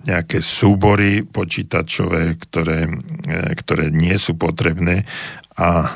[0.00, 2.88] nejaké súbory počítačové, ktoré,
[3.52, 5.04] ktoré nie sú potrebné
[5.60, 5.92] a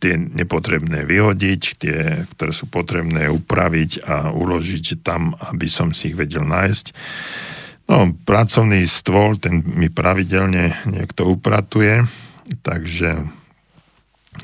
[0.00, 6.16] tie nepotrebné vyhodiť, tie, ktoré sú potrebné upraviť a uložiť tam, aby som si ich
[6.16, 6.86] vedel nájsť.
[7.92, 12.08] No, pracovný stôl, ten mi pravidelne niekto upratuje,
[12.64, 13.20] takže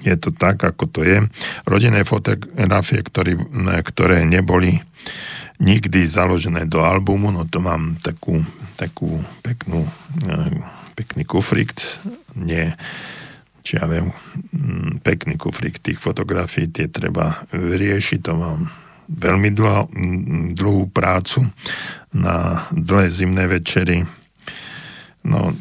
[0.00, 1.24] je to tak, ako to je.
[1.66, 3.36] Rodinné fotografie, ktorý,
[3.84, 4.78] ktoré neboli
[5.60, 8.40] nikdy založené do albumu, no to mám takú,
[8.80, 9.84] takú peknú,
[10.24, 10.56] eh,
[10.96, 11.76] pekný kufrik,
[12.34, 12.72] nie,
[13.60, 14.08] či ja viem,
[14.56, 18.72] mm, pekný kufrik tých fotografií, tie treba vyriešiť, to mám
[19.10, 21.44] veľmi dlho, mm, dlhú prácu
[22.16, 24.08] na dlhé zimné večery.
[25.20, 25.52] No,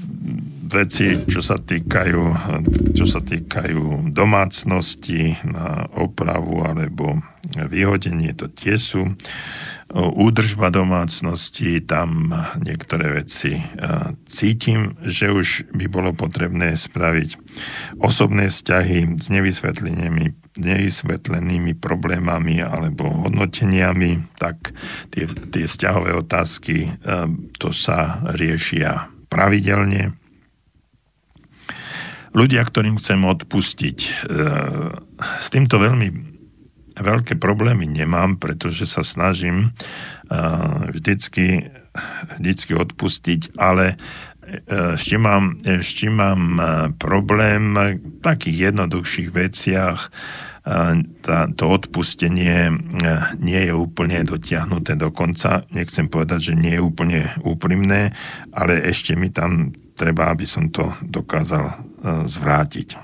[0.69, 2.21] veci, čo sa týkajú,
[2.95, 7.19] čo sa týkajú domácnosti na opravu alebo
[7.57, 9.17] vyhodenie, to tie sú.
[9.89, 12.29] Údržba domácnosti, tam
[12.61, 13.57] niektoré veci
[14.29, 17.41] cítim, že už by bolo potrebné spraviť
[17.97, 24.77] osobné vzťahy s nevysvetlenými, nevysvetlenými problémami alebo hodnoteniami, tak
[25.09, 26.93] tie, tie vzťahové otázky
[27.57, 30.17] to sa riešia pravidelne
[32.33, 33.97] ľudia, ktorým chcem odpustiť.
[34.01, 34.09] E,
[35.41, 36.07] s týmto veľmi
[36.99, 40.37] veľké problémy nemám, pretože sa snažím e,
[40.93, 41.69] vždycky,
[42.37, 46.61] vždycky odpustiť, ale e, ešte mám, ešte mám
[47.01, 49.99] problém v takých jednoduchších veciach,
[51.25, 52.69] tá, to odpustenie
[53.41, 55.65] nie je úplne dotiahnuté do konca.
[55.73, 58.13] Nechcem povedať, že nie je úplne úprimné,
[58.53, 61.73] ale ešte mi tam treba, aby som to dokázal e,
[62.29, 62.95] zvrátiť.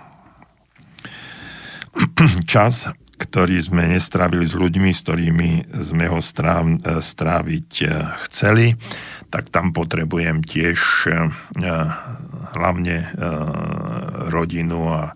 [2.54, 2.88] Čas,
[3.20, 7.88] ktorý sme nestrávili s ľuďmi, s ktorými sme ho stráv, e, stráviť e,
[8.30, 8.78] chceli,
[9.34, 11.12] tak tam potrebujem tiež
[12.56, 12.98] hlavne
[14.32, 15.12] rodinu a,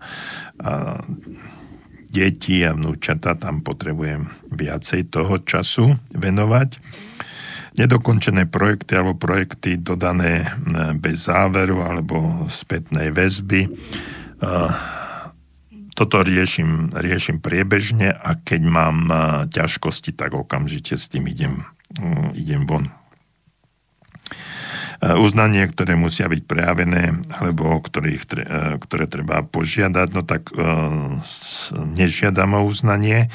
[0.60, 1.00] a
[2.10, 6.82] deti a vnúčata, tam potrebujem viacej toho času venovať
[7.78, 10.48] nedokončené projekty alebo projekty dodané e,
[10.98, 13.62] bez záveru alebo spätnej väzby.
[13.64, 13.70] E,
[15.94, 18.96] toto riešim, riešim priebežne a keď mám
[19.52, 21.60] ťažkosti, tak okamžite s tým idem,
[22.00, 22.88] mm, idem von.
[25.00, 28.22] Uznanie, ktoré musia byť prejavené, alebo ktorých,
[28.84, 30.52] ktoré treba požiadať, no tak
[31.72, 33.32] nežiadam o uznanie,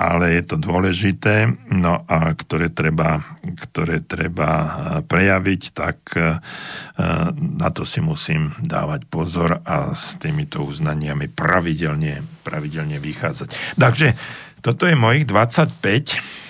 [0.00, 3.20] ale je to dôležité, no a ktoré treba,
[3.68, 4.70] ktoré treba eh,
[5.04, 6.40] prejaviť, tak eh,
[7.36, 13.76] na to si musím dávať pozor a s týmito uznaniami pravidelne, pravidelne vychádzať.
[13.76, 14.16] Takže
[14.64, 16.40] toto je mojich 25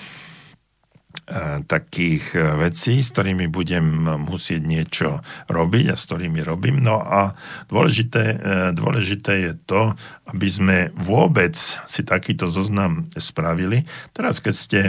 [1.65, 3.83] takých e, vecí, s ktorými budem
[4.27, 5.09] musieť niečo
[5.47, 6.83] robiť a s ktorými robím.
[6.83, 7.33] No a
[7.71, 8.37] dôležité, e,
[8.75, 9.95] dôležité je to,
[10.27, 13.87] aby sme vôbec si takýto zoznam spravili.
[14.11, 14.81] Teraz, keď ste,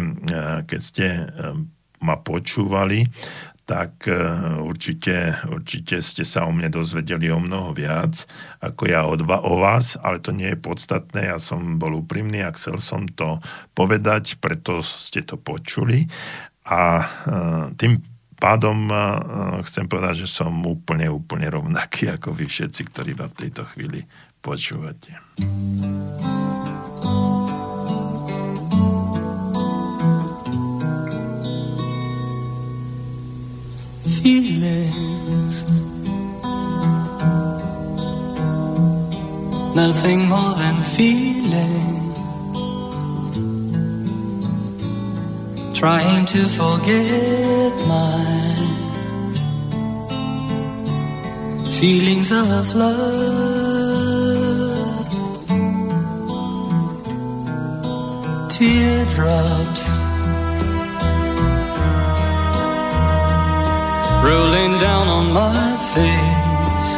[0.66, 1.06] keď ste
[2.02, 3.06] ma počúvali,
[3.62, 4.18] tak e,
[4.58, 8.26] určite, určite ste sa o mne dozvedeli o mnoho viac
[8.58, 11.30] ako ja o, dva, o vás, ale to nie je podstatné.
[11.30, 13.38] Ja som bol úprimný a chcel som to
[13.74, 16.10] povedať, preto ste to počuli.
[16.66, 17.04] A e,
[17.78, 18.02] tým
[18.42, 18.96] pádom e,
[19.66, 24.02] chcem povedať, že som úplne, úplne rovnaký ako vy všetci, ktorí ma v tejto chvíli
[24.42, 25.14] počúvate.
[34.18, 35.64] Feelings.
[39.74, 42.18] Nothing more than feelings.
[45.78, 48.52] Trying to forget my
[51.78, 53.92] feelings of love.
[58.48, 60.01] Teardrops
[64.22, 66.94] rolling down on my face,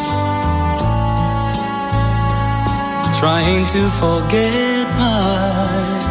[3.18, 6.04] trying to forget my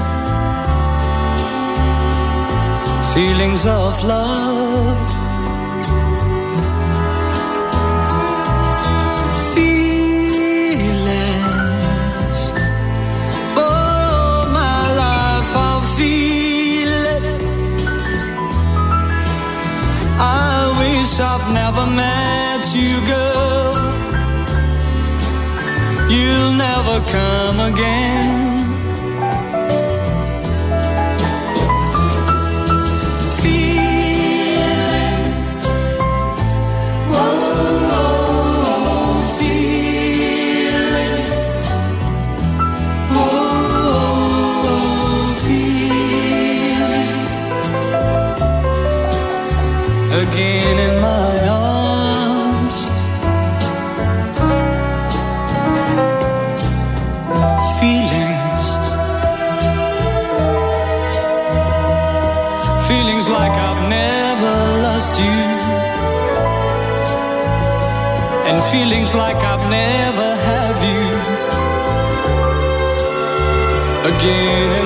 [3.14, 5.13] feelings of love.
[21.46, 23.74] I've never met you, girl.
[26.10, 28.43] You'll never come again.
[68.74, 71.04] Feelings like I've never had you
[74.12, 74.83] again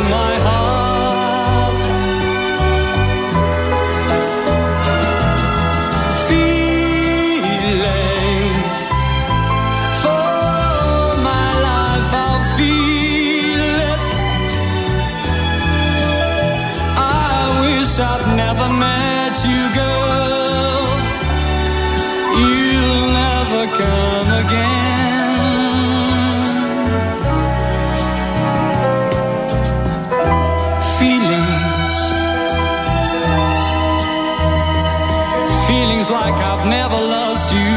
[36.69, 37.73] never lost you,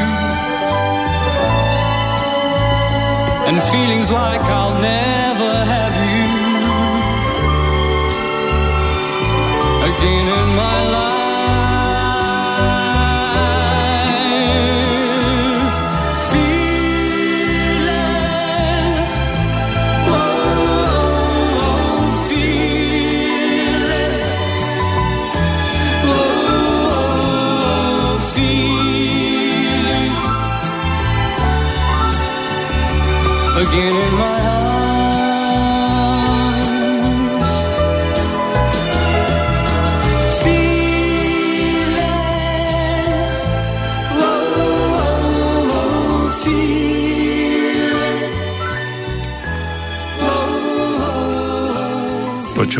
[3.48, 6.40] and feelings like I'll never have you.
[9.90, 10.39] again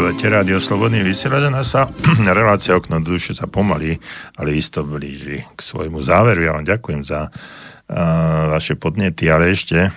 [0.01, 1.85] Počúvate rádio Slobodný vysielač a sa
[2.41, 4.01] relácia okno duše sa pomaly,
[4.41, 6.41] ale isto blíži k svojmu záveru.
[6.41, 7.29] Ja vám ďakujem za
[8.49, 9.93] vaše podnety, ale ešte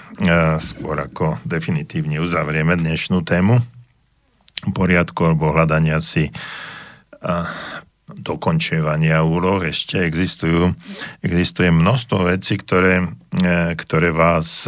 [0.60, 3.64] skôr ako definitívne uzavrieme dnešnú tému
[4.76, 6.28] poriadku alebo hľadania si
[8.12, 10.76] dokončovania úloh ešte existujú,
[11.24, 13.08] existuje množstvo vecí, ktoré,
[13.80, 14.68] ktoré vás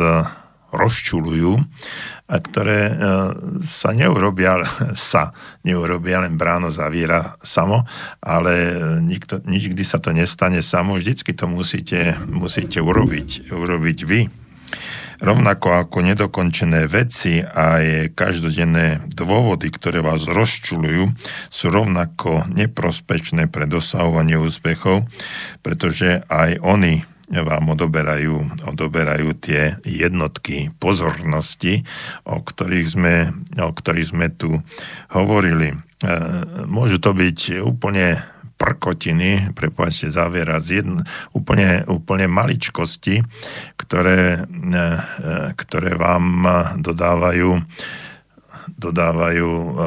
[0.72, 1.60] rozčulujú
[2.26, 2.89] a ktoré
[3.61, 4.57] sa neurobia,
[4.97, 5.30] sa
[5.61, 7.85] neurobia, len bráno zaviera samo,
[8.22, 14.22] ale nikto, nikdy sa to nestane samo, vždycky to musíte, musíte urobiť, urobiť vy.
[15.15, 17.80] Rovnako ako nedokončené veci a
[18.11, 21.07] každodenné dôvody, ktoré vás rozčulujú,
[21.47, 25.07] sú rovnako neprospečné pre dosahovanie úspechov,
[25.64, 31.81] pretože aj oni vám odoberajú, odoberajú tie jednotky pozornosti,
[32.22, 33.15] o ktorých sme,
[33.57, 34.61] o ktorých sme tu
[35.10, 35.73] hovorili.
[35.73, 35.77] E,
[36.69, 38.22] môžu to byť úplne
[38.56, 41.02] prkotiny, prepáčte, zaviera z jedn,
[41.34, 43.26] úplne, úplne maličkosti,
[43.76, 46.45] ktoré, e, e, ktoré vám
[46.77, 47.61] dodávajú
[48.65, 49.77] dodávajú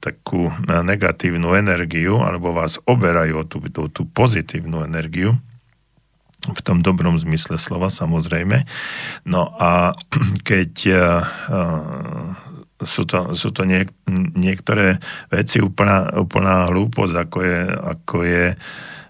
[0.00, 5.36] takú negatívnu energiu alebo vás oberajú o tú, tú, tú pozitívnu energiu
[6.52, 8.62] v tom dobrom zmysle slova samozrejme.
[9.26, 9.96] No a
[10.48, 11.04] keď uh,
[12.82, 13.94] sú to, sú to niek-
[14.36, 15.00] niektoré
[15.32, 18.44] veci úplná, úplná hlúposť, ako je, ako je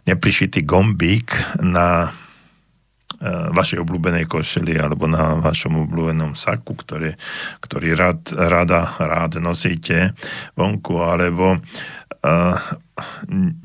[0.06, 1.34] neprišitý gombík
[1.66, 7.10] na uh, vašej obľúbenej košeli alebo na vašom obľúbenom saku, ktorý,
[7.58, 10.14] ktorý rád, rada, rád nosíte
[10.54, 11.58] vonku, alebo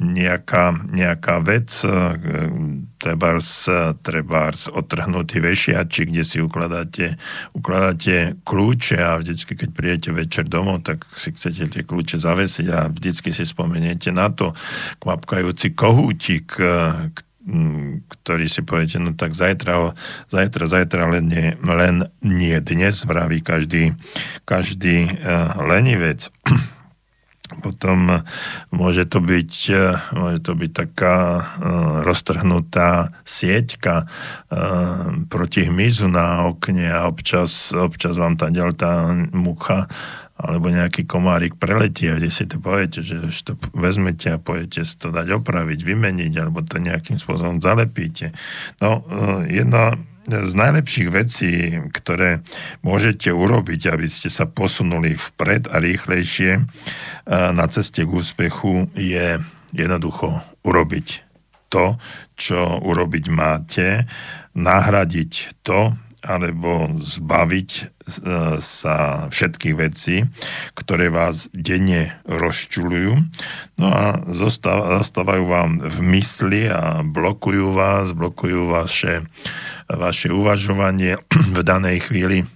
[0.01, 1.89] nejaká, nejaká vec, e,
[2.99, 3.65] trebárs,
[4.03, 7.15] trebárs otrhnutý vešiači, kde si ukladáte,
[7.55, 12.91] ukladáte kľúče a vždycky, keď prídete večer domov, tak si chcete tie kľúče zavesiť a
[12.91, 14.51] vždycky si spomeniete na to
[14.99, 17.09] kvapkajúci kohútik, e,
[18.21, 19.97] ktorý si poviete, no tak zajtra,
[20.29, 23.97] zajtra, zajtra len nie, len nie dnes, vraví každý,
[24.45, 25.09] každý
[25.57, 26.29] lenivec.
[27.59, 28.17] Potom e,
[28.71, 29.83] môže to byť, e,
[30.15, 31.43] môže to byť taká e,
[32.07, 34.07] roztrhnutá sieťka
[35.31, 39.87] proti hmyzu na okne a občas, občas vám tá ďalta mucha
[40.41, 44.95] alebo nejaký komárik preletí a kde si to poviete, že to vezmete a pojete si
[44.97, 48.33] to dať opraviť, vymeniť alebo to nejakým spôsobom zalepíte.
[48.81, 49.05] No,
[49.45, 49.95] jedna,
[50.30, 51.53] z najlepších vecí,
[51.89, 52.45] ktoré
[52.85, 56.61] môžete urobiť, aby ste sa posunuli vpred a rýchlejšie
[57.30, 59.41] na ceste k úspechu, je
[59.73, 60.30] jednoducho
[60.61, 61.07] urobiť
[61.72, 61.98] to,
[62.38, 64.06] čo urobiť máte,
[64.53, 68.00] nahradiť to, alebo zbaviť
[68.59, 70.27] sa všetkých vecí,
[70.75, 73.23] ktoré vás denne rozčulujú.
[73.79, 79.23] No a zastávajú vám v mysli a blokujú vás, blokujú vaše
[79.97, 81.19] vaše uvažovanie
[81.57, 82.47] v danej chvíli.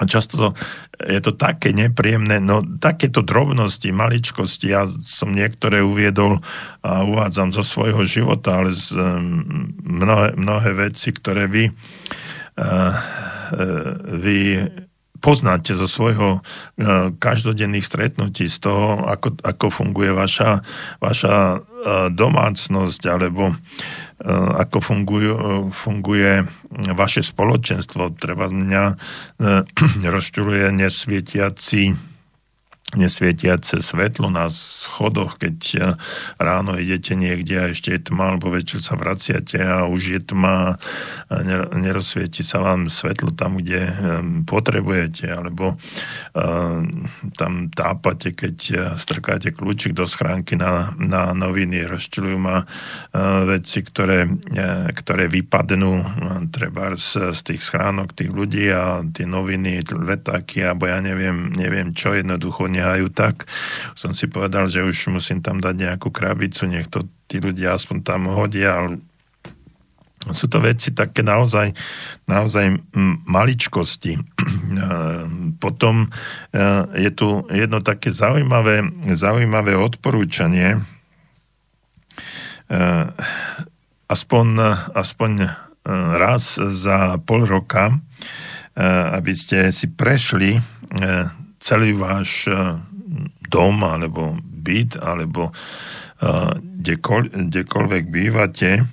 [0.00, 0.56] A často
[0.98, 6.42] je to také nepríjemné, no takéto drobnosti, maličkosti, ja som niektoré uviedol
[6.82, 8.98] a uvádzam zo svojho života, ale z
[9.84, 11.70] mnohé, mnohé veci, ktoré vy,
[14.08, 14.68] vy
[15.22, 16.42] poznáte zo svojho
[17.22, 20.58] každodenných stretnutí, z toho, ako, ako funguje vaša,
[20.98, 21.62] vaša
[22.10, 23.54] domácnosť, alebo
[24.58, 25.34] ako fungujú,
[25.70, 26.42] funguje
[26.98, 28.18] vaše spoločenstvo.
[28.18, 28.84] Treba mňa
[30.14, 32.11] rozčuluje nesvietiaci
[32.92, 35.80] nesvietiace svetlo na schodoch, keď eh,
[36.36, 40.76] ráno idete niekde a ešte je tma, alebo večer sa vraciate a už je tma
[40.76, 41.34] a
[41.72, 43.94] nerozsvieti sa vám svetlo tam, kde eh,
[44.44, 46.80] potrebujete, alebo uh,
[47.36, 48.56] tam tápate, keď
[48.98, 52.64] strkáte kľúčik do schránky na, na noviny, rozčulujú ma
[53.46, 54.28] veci, ktoré,
[54.92, 55.92] ktoré vypadnú
[56.52, 61.94] treba z, z tých schránok tých ľudí a tie noviny, letáky, alebo ja neviem, neviem
[61.96, 63.46] čo, jednoducho ne nehajú tak.
[63.94, 68.02] Som si povedal, že už musím tam dať nejakú krabicu, nech to tí ľudia aspoň
[68.02, 68.98] tam hodia, ale
[70.30, 71.74] sú to veci také naozaj,
[72.30, 72.78] naozaj
[73.26, 74.22] maličkosti.
[75.64, 76.08] Potom e,
[76.94, 80.80] je tu jedno také zaujímavé, zaujímavé odporúčanie, e,
[84.06, 84.46] aspoň,
[84.94, 85.48] aspoň e,
[86.14, 87.98] raz za pol roka,
[89.12, 90.56] aby ste si prešli
[91.62, 92.52] celý váš e,
[93.46, 95.52] dom alebo byt alebo e,
[96.82, 98.84] kdekoľ, kdekoľvek bývate, e,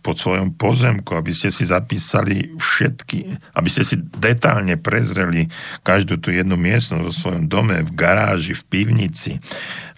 [0.00, 5.44] po svojom pozemku, aby ste si zapísali všetky, aby ste si detálne prezreli
[5.84, 9.36] každú tú jednu miestnosť vo svojom dome, v garáži, v pivnici,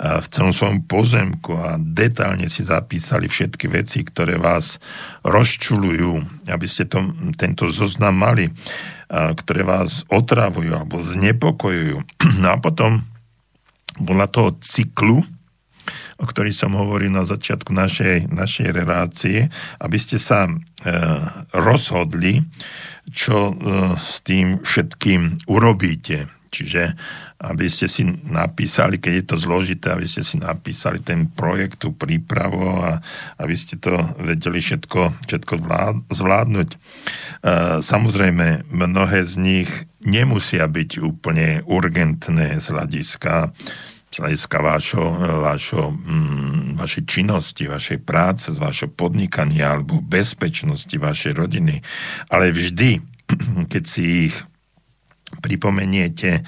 [0.03, 4.83] v celom svojom pozemku a detálne si zapísali všetky veci, ktoré vás
[5.23, 6.19] rozčulujú,
[6.51, 8.51] aby ste to, tento zoznam mali,
[9.13, 12.01] ktoré vás otravujú alebo znepokojujú.
[12.43, 13.05] No a potom
[14.01, 15.21] podľa toho cyklu,
[16.17, 19.53] o ktorý som hovoril na začiatku našej, našej relácie,
[19.83, 20.53] aby ste sa e,
[21.53, 22.41] rozhodli,
[23.13, 23.55] čo e,
[23.99, 26.31] s tým všetkým urobíte.
[26.53, 26.93] Čiže
[27.41, 31.97] aby ste si napísali, keď je to zložité, aby ste si napísali ten projekt, tú
[31.97, 33.01] prípravu a
[33.41, 35.55] aby ste to vedeli všetko, všetko
[36.13, 36.69] zvládnuť.
[36.71, 36.77] E,
[37.81, 39.71] samozrejme, mnohé z nich
[40.05, 43.51] nemusia byť úplne urgentné z hľadiska
[44.13, 45.05] z hľadiska vášho,
[45.41, 51.81] vášho, mm, vašej činnosti, vašej práce, z vašho podnikania alebo bezpečnosti vašej rodiny.
[52.29, 53.01] Ale vždy,
[53.73, 54.37] keď si ich
[55.41, 56.45] pripomeniete,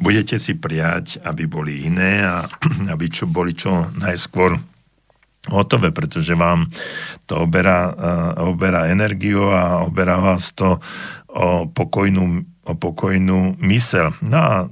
[0.00, 2.48] budete si prijať, aby boli iné a
[2.94, 4.58] aby čo boli čo najskôr
[5.52, 6.66] hotové, pretože vám
[7.28, 10.80] to oberá, uh, oberá energiu a oberá vás to
[11.28, 14.16] o pokojnú o pokojnú mysel.
[14.24, 14.66] No a e,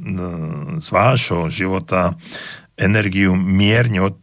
[0.80, 2.16] z vášho života
[2.82, 4.18] energiu mierne od,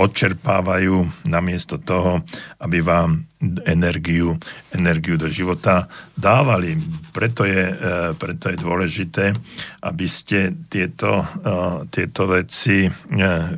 [0.00, 2.24] odčerpávajú namiesto toho,
[2.64, 3.28] aby vám
[3.68, 4.34] energiu,
[4.72, 5.86] energiu do života
[6.16, 6.74] dávali.
[7.12, 7.74] Preto je, e,
[8.16, 9.36] preto je dôležité,
[9.84, 12.88] aby ste tieto, e, tieto veci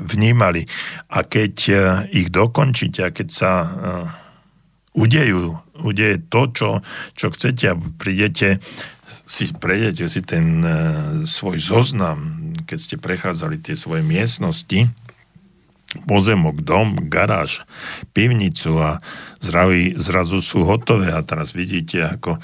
[0.02, 0.66] vnímali.
[1.14, 1.54] A keď
[2.10, 3.52] ich dokončíte a keď sa
[4.94, 6.68] udejú, udeje to, čo,
[7.16, 8.60] čo chcete a prídete
[9.26, 10.72] si prejdete si ten uh,
[11.26, 14.90] svoj zoznam, keď ste prechádzali tie svoje miestnosti,
[16.06, 17.66] pozemok, dom, garáž,
[18.14, 19.02] pivnicu a
[19.42, 22.40] zraví, zrazu sú hotové a teraz vidíte, ako e,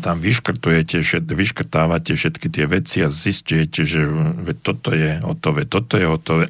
[0.00, 4.08] tam vyškrtujete, všet, vyškrtávate všetky tie veci a zistujete, že
[4.64, 6.46] toto je hotové, toto je hotové.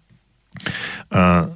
[1.12, 1.52] a,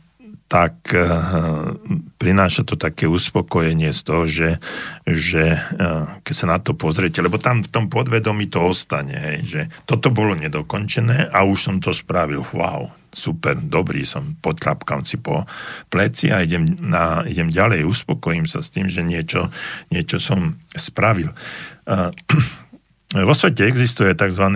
[0.55, 1.74] tak uh,
[2.14, 4.62] prináša to také uspokojenie z toho, že,
[5.02, 9.39] že uh, keď sa na to pozriete, lebo tam v tom podvedomí to ostane, hej,
[9.43, 15.18] že toto bolo nedokončené a už som to spravil, wow, super, dobrý som, potlapkám si
[15.18, 15.43] po
[15.90, 19.51] pleci a idem, na, idem ďalej, uspokojím sa s tým, že niečo,
[19.90, 21.35] niečo som spravil.
[21.82, 22.14] Uh,
[23.26, 24.47] vo svete existuje tzv.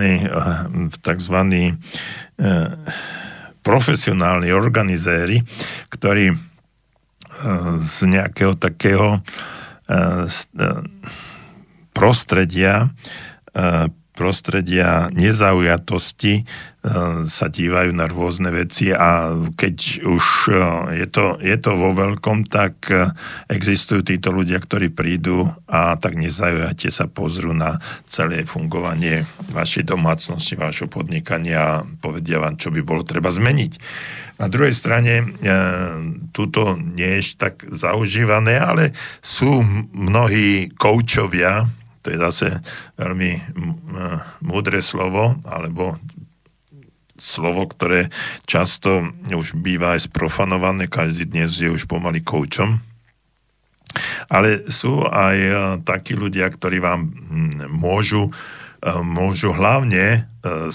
[1.03, 1.35] tzv
[3.61, 5.43] profesionálni organizéri,
[5.91, 6.35] ktorí e,
[7.83, 10.67] z nejakého takého e, e,
[11.93, 12.91] prostredia
[14.19, 16.43] prostredia nezaujatosti
[17.27, 20.23] sa dívajú na rôzne veci a keď už
[20.95, 22.91] je to, je to vo veľkom, tak
[23.47, 27.79] existujú títo ľudia, ktorí prídu a tak nezaujate sa pozrú na
[28.11, 29.23] celé fungovanie
[29.55, 33.71] vašej domácnosti, vašho podnikania a povedia vám, čo by bolo treba zmeniť.
[34.39, 35.35] Na druhej strane,
[36.31, 39.59] túto nie je tak zaužívané, ale sú
[39.91, 41.67] mnohí koučovia,
[42.01, 42.47] to je zase
[42.95, 43.31] veľmi
[44.39, 45.99] múdre slovo, alebo
[47.19, 48.07] slovo, ktoré
[48.47, 52.79] často už býva aj sprofanované, každý dnes je už pomaly koučom.
[54.31, 57.09] Ale sú aj e, takí ľudia, ktorí vám
[57.67, 60.69] môžu, e, môžu hlavne, e,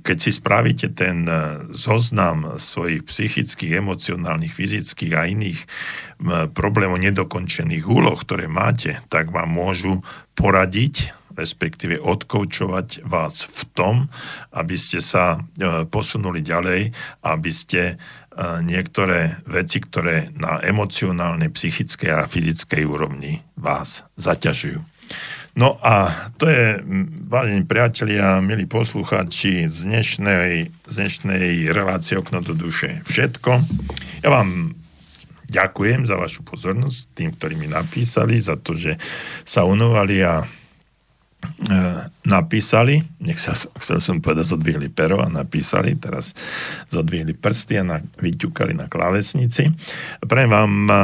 [0.00, 1.28] keď si spravíte ten
[1.70, 5.60] zoznam svojich psychických, emocionálnych, fyzických a iných
[6.52, 10.04] problémov nedokončených úloh, ktoré máte, tak vám môžu
[10.36, 13.94] poradiť, respektíve odkoučovať vás v tom,
[14.52, 16.92] aby ste sa e, posunuli ďalej,
[17.24, 17.94] aby ste e,
[18.60, 24.84] niektoré veci, ktoré na emocionálnej, psychickej a fyzickej úrovni vás zaťažujú.
[25.58, 26.06] No a
[26.38, 26.78] to je,
[27.26, 33.58] vážení priatelia, milí poslucháči, z dnešnej, z dnešnej relácie Okno do duše všetko.
[34.22, 34.78] Ja vám
[35.50, 38.94] ďakujem za vašu pozornosť, tým, ktorí mi napísali, za to, že
[39.42, 40.46] sa unovali a e,
[42.30, 46.30] napísali, nech sa, chcel som povedať, zodvihli pero a napísali, teraz
[46.94, 49.66] zodvihli prsty a na, vyťukali na klávesnici.
[50.22, 50.94] Prajem vám e,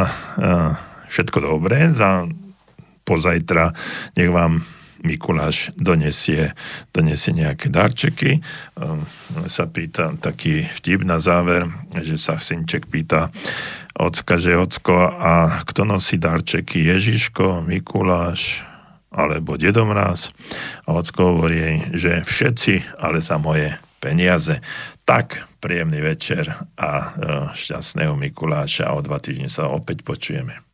[1.10, 2.30] všetko dobré, za
[3.06, 3.70] pozajtra
[4.18, 4.66] nech vám
[5.06, 6.50] Mikuláš donesie,
[6.90, 8.42] donesie nejaké darčeky.
[8.74, 9.06] Um,
[9.46, 13.30] sa pýta taký vtip na záver, že sa synček pýta
[13.94, 16.90] ocka, že ocko, a kto nosí darčeky?
[16.90, 18.66] Ježiško, Mikuláš
[19.14, 20.34] alebo Dedomráz?
[20.84, 24.58] A ocko hovorí, že všetci, ale za moje peniaze.
[25.06, 27.06] Tak, príjemný večer a e,
[27.54, 30.66] šťastného Mikuláša a o dva týždne sa opäť počujeme.